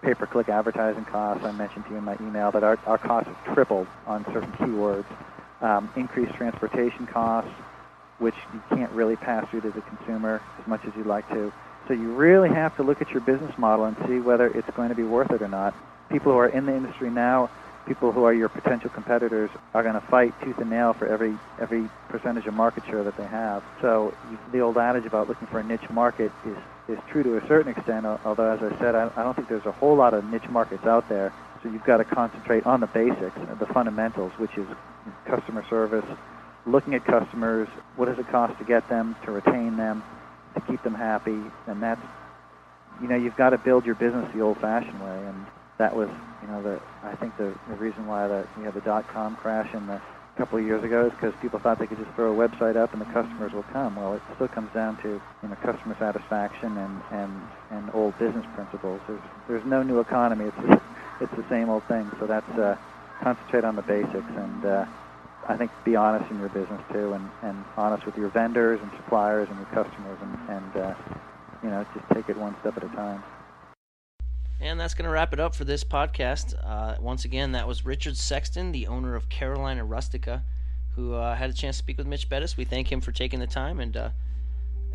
pay-per-click 0.02 0.48
advertising 0.48 1.04
costs. 1.04 1.44
I 1.46 1.52
mentioned 1.52 1.84
to 1.86 1.92
you 1.92 1.98
in 1.98 2.04
my 2.04 2.16
email 2.20 2.50
that 2.52 2.64
our, 2.64 2.78
our 2.86 2.98
costs 2.98 3.28
have 3.28 3.54
tripled 3.54 3.88
on 4.06 4.24
certain 4.32 4.52
keywords. 4.52 5.06
Um, 5.60 5.92
increased 5.96 6.34
transportation 6.34 7.06
costs, 7.06 7.50
which 8.18 8.34
you 8.52 8.62
can't 8.74 8.92
really 8.92 9.16
pass 9.16 9.46
through 9.50 9.62
to 9.62 9.70
the 9.72 9.82
consumer 9.82 10.44
as 10.58 10.66
much 10.66 10.82
as 10.86 10.94
you'd 10.96 11.06
like 11.06 11.26
to. 11.28 11.52
So 11.88 11.94
you 11.94 12.12
really 12.14 12.48
have 12.50 12.74
to 12.76 12.82
look 12.82 13.00
at 13.00 13.10
your 13.10 13.20
business 13.20 13.52
model 13.58 13.86
and 13.86 13.96
see 14.08 14.20
whether 14.20 14.48
it's 14.48 14.68
going 14.74 14.90
to 14.90 14.94
be 14.96 15.04
worth 15.04 15.30
it 15.32 15.42
or 15.42 15.48
not. 15.48 15.74
People 16.10 16.32
who 16.32 16.38
are 16.38 16.48
in 16.48 16.66
the 16.66 16.76
industry 16.76 17.10
now 17.10 17.50
people 17.86 18.12
who 18.12 18.24
are 18.24 18.34
your 18.34 18.48
potential 18.48 18.90
competitors 18.90 19.50
are 19.74 19.82
going 19.82 19.94
to 19.94 20.06
fight 20.08 20.34
tooth 20.44 20.58
and 20.58 20.70
nail 20.70 20.94
for 20.98 21.06
every 21.06 21.40
every 21.58 21.90
percentage 22.08 22.46
of 22.46 22.54
market 22.54 22.84
share 22.86 23.04
that 23.04 23.16
they 23.16 23.26
have. 23.26 23.62
So 23.80 24.12
the 24.50 24.60
old 24.60 24.78
adage 24.78 25.04
about 25.06 25.28
looking 25.28 25.48
for 25.48 25.58
a 25.58 25.64
niche 25.64 25.88
market 25.90 26.32
is 26.44 26.56
is 26.88 26.98
true 27.10 27.22
to 27.22 27.36
a 27.36 27.40
certain 27.48 27.72
extent. 27.72 28.06
Although, 28.24 28.52
as 28.52 28.60
I 28.62 28.78
said, 28.80 28.94
I, 28.94 29.08
I 29.16 29.22
don't 29.22 29.34
think 29.34 29.48
there's 29.48 29.66
a 29.66 29.72
whole 29.72 29.96
lot 29.96 30.14
of 30.14 30.24
niche 30.24 30.48
markets 30.50 30.84
out 30.84 31.08
there. 31.08 31.32
So 31.62 31.68
you've 31.68 31.82
got 31.82 31.98
to 31.98 32.04
concentrate 32.04 32.64
on 32.66 32.80
the 32.80 32.86
basics, 32.86 33.40
uh, 33.40 33.54
the 33.54 33.66
fundamentals, 33.72 34.32
which 34.36 34.56
is 34.56 34.66
customer 35.28 35.64
service, 35.68 36.04
looking 36.66 36.94
at 36.94 37.04
customers, 37.04 37.68
what 37.96 38.06
does 38.06 38.18
it 38.18 38.28
cost 38.30 38.58
to 38.58 38.64
get 38.64 38.88
them, 38.88 39.16
to 39.24 39.32
retain 39.32 39.76
them, 39.76 40.04
to 40.54 40.60
keep 40.60 40.82
them 40.82 40.94
happy, 40.94 41.52
and 41.66 41.82
that's 41.82 42.02
you 43.00 43.08
know 43.08 43.16
you've 43.16 43.36
got 43.36 43.50
to 43.50 43.58
build 43.58 43.84
your 43.84 43.94
business 43.94 44.26
the 44.34 44.40
old-fashioned 44.40 45.00
way, 45.00 45.24
and 45.26 45.46
that 45.82 45.96
was 45.96 46.08
you 46.40 46.46
know, 46.46 46.62
the 46.62 46.80
I 47.02 47.16
think 47.16 47.36
the, 47.36 47.54
the 47.68 47.76
reason 47.76 48.06
why 48.06 48.28
the 48.28 48.46
you 48.56 48.64
know 48.64 48.70
the 48.70 48.80
dot 48.80 49.06
com 49.12 49.34
crash 49.34 49.68
in 49.74 49.86
the 49.86 49.94
a 49.94 50.38
couple 50.38 50.58
of 50.58 50.64
years 50.64 50.82
ago 50.84 51.06
is 51.06 51.12
because 51.12 51.34
people 51.40 51.58
thought 51.60 51.78
they 51.78 51.86
could 51.88 51.98
just 51.98 52.14
throw 52.14 52.32
a 52.32 52.48
website 52.48 52.76
up 52.76 52.92
and 52.92 53.00
the 53.00 53.06
customers 53.06 53.52
will 53.52 53.64
come. 53.64 53.96
Well, 53.96 54.14
it 54.14 54.22
still 54.34 54.48
comes 54.48 54.70
down 54.72 54.96
to 54.98 55.20
you 55.42 55.48
know 55.48 55.56
customer 55.56 55.96
satisfaction 55.98 56.78
and 56.78 57.02
and 57.10 57.48
and 57.70 57.90
old 57.92 58.16
business 58.18 58.46
principles. 58.54 59.02
There's 59.08 59.22
there's 59.48 59.64
no 59.66 59.82
new 59.82 59.98
economy. 59.98 60.46
It's 60.46 60.82
it's 61.20 61.32
the 61.36 61.44
same 61.50 61.68
old 61.68 61.84
thing. 61.88 62.12
So 62.20 62.26
that's 62.26 62.48
uh, 62.50 62.76
concentrate 63.22 63.64
on 63.64 63.76
the 63.76 63.82
basics 63.82 64.32
and. 64.36 64.64
Uh, 64.64 64.84
I 65.48 65.56
think 65.56 65.72
be 65.84 65.96
honest 65.96 66.30
in 66.30 66.38
your 66.38 66.48
business 66.48 66.80
too, 66.92 67.14
and, 67.14 67.32
and 67.42 67.64
honest 67.76 68.06
with 68.06 68.16
your 68.16 68.30
vendors 68.30 68.78
and 68.80 68.92
suppliers 68.96 69.48
and 69.50 69.58
your 69.58 69.66
customers, 69.66 70.18
and, 70.22 70.48
and 70.48 70.76
uh, 70.76 70.94
you 71.62 71.68
know 71.68 71.84
just 71.92 72.06
take 72.14 72.28
it 72.28 72.36
one 72.36 72.56
step 72.60 72.76
at 72.76 72.84
a 72.84 72.88
time. 72.90 73.24
And 74.62 74.78
that's 74.78 74.94
going 74.94 75.06
to 75.06 75.10
wrap 75.10 75.32
it 75.32 75.40
up 75.40 75.56
for 75.56 75.64
this 75.64 75.82
podcast. 75.82 76.54
Uh, 76.64 76.94
once 77.00 77.24
again, 77.24 77.52
that 77.52 77.66
was 77.66 77.84
Richard 77.84 78.16
Sexton, 78.16 78.70
the 78.70 78.86
owner 78.86 79.16
of 79.16 79.28
Carolina 79.28 79.84
Rustica, 79.84 80.44
who 80.94 81.14
uh, 81.14 81.34
had 81.34 81.50
a 81.50 81.52
chance 81.52 81.76
to 81.76 81.78
speak 81.78 81.98
with 81.98 82.06
Mitch 82.06 82.28
Bettis. 82.28 82.56
We 82.56 82.64
thank 82.64 82.90
him 82.90 83.00
for 83.00 83.10
taking 83.10 83.40
the 83.40 83.46
time, 83.48 83.80
and 83.80 83.96
uh, 83.96 84.10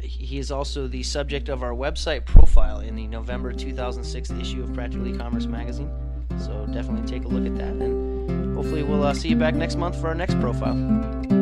he 0.02 0.38
is 0.38 0.52
also 0.52 0.88
the 0.88 1.04
subject 1.04 1.50
of 1.50 1.64
our 1.64 1.74
website 1.74 2.26
profile 2.26 2.80
in 2.80 2.96
the 2.96 3.08
November 3.08 3.52
2006 3.52 4.32
issue 4.32 4.64
of 4.64 4.74
Practical 4.74 5.06
E-commerce 5.06 5.48
magazine. 5.48 5.92
So 6.40 6.66
definitely 6.68 7.06
take 7.06 7.26
a 7.26 7.28
look 7.28 7.46
at 7.46 7.58
that, 7.58 7.74
and 7.74 8.56
hopefully 8.56 8.84
we'll 8.84 9.04
uh, 9.04 9.14
see 9.14 9.28
you 9.28 9.36
back 9.36 9.54
next 9.54 9.76
month 9.76 10.00
for 10.00 10.08
our 10.08 10.16
next 10.16 10.40
profile. 10.40 11.37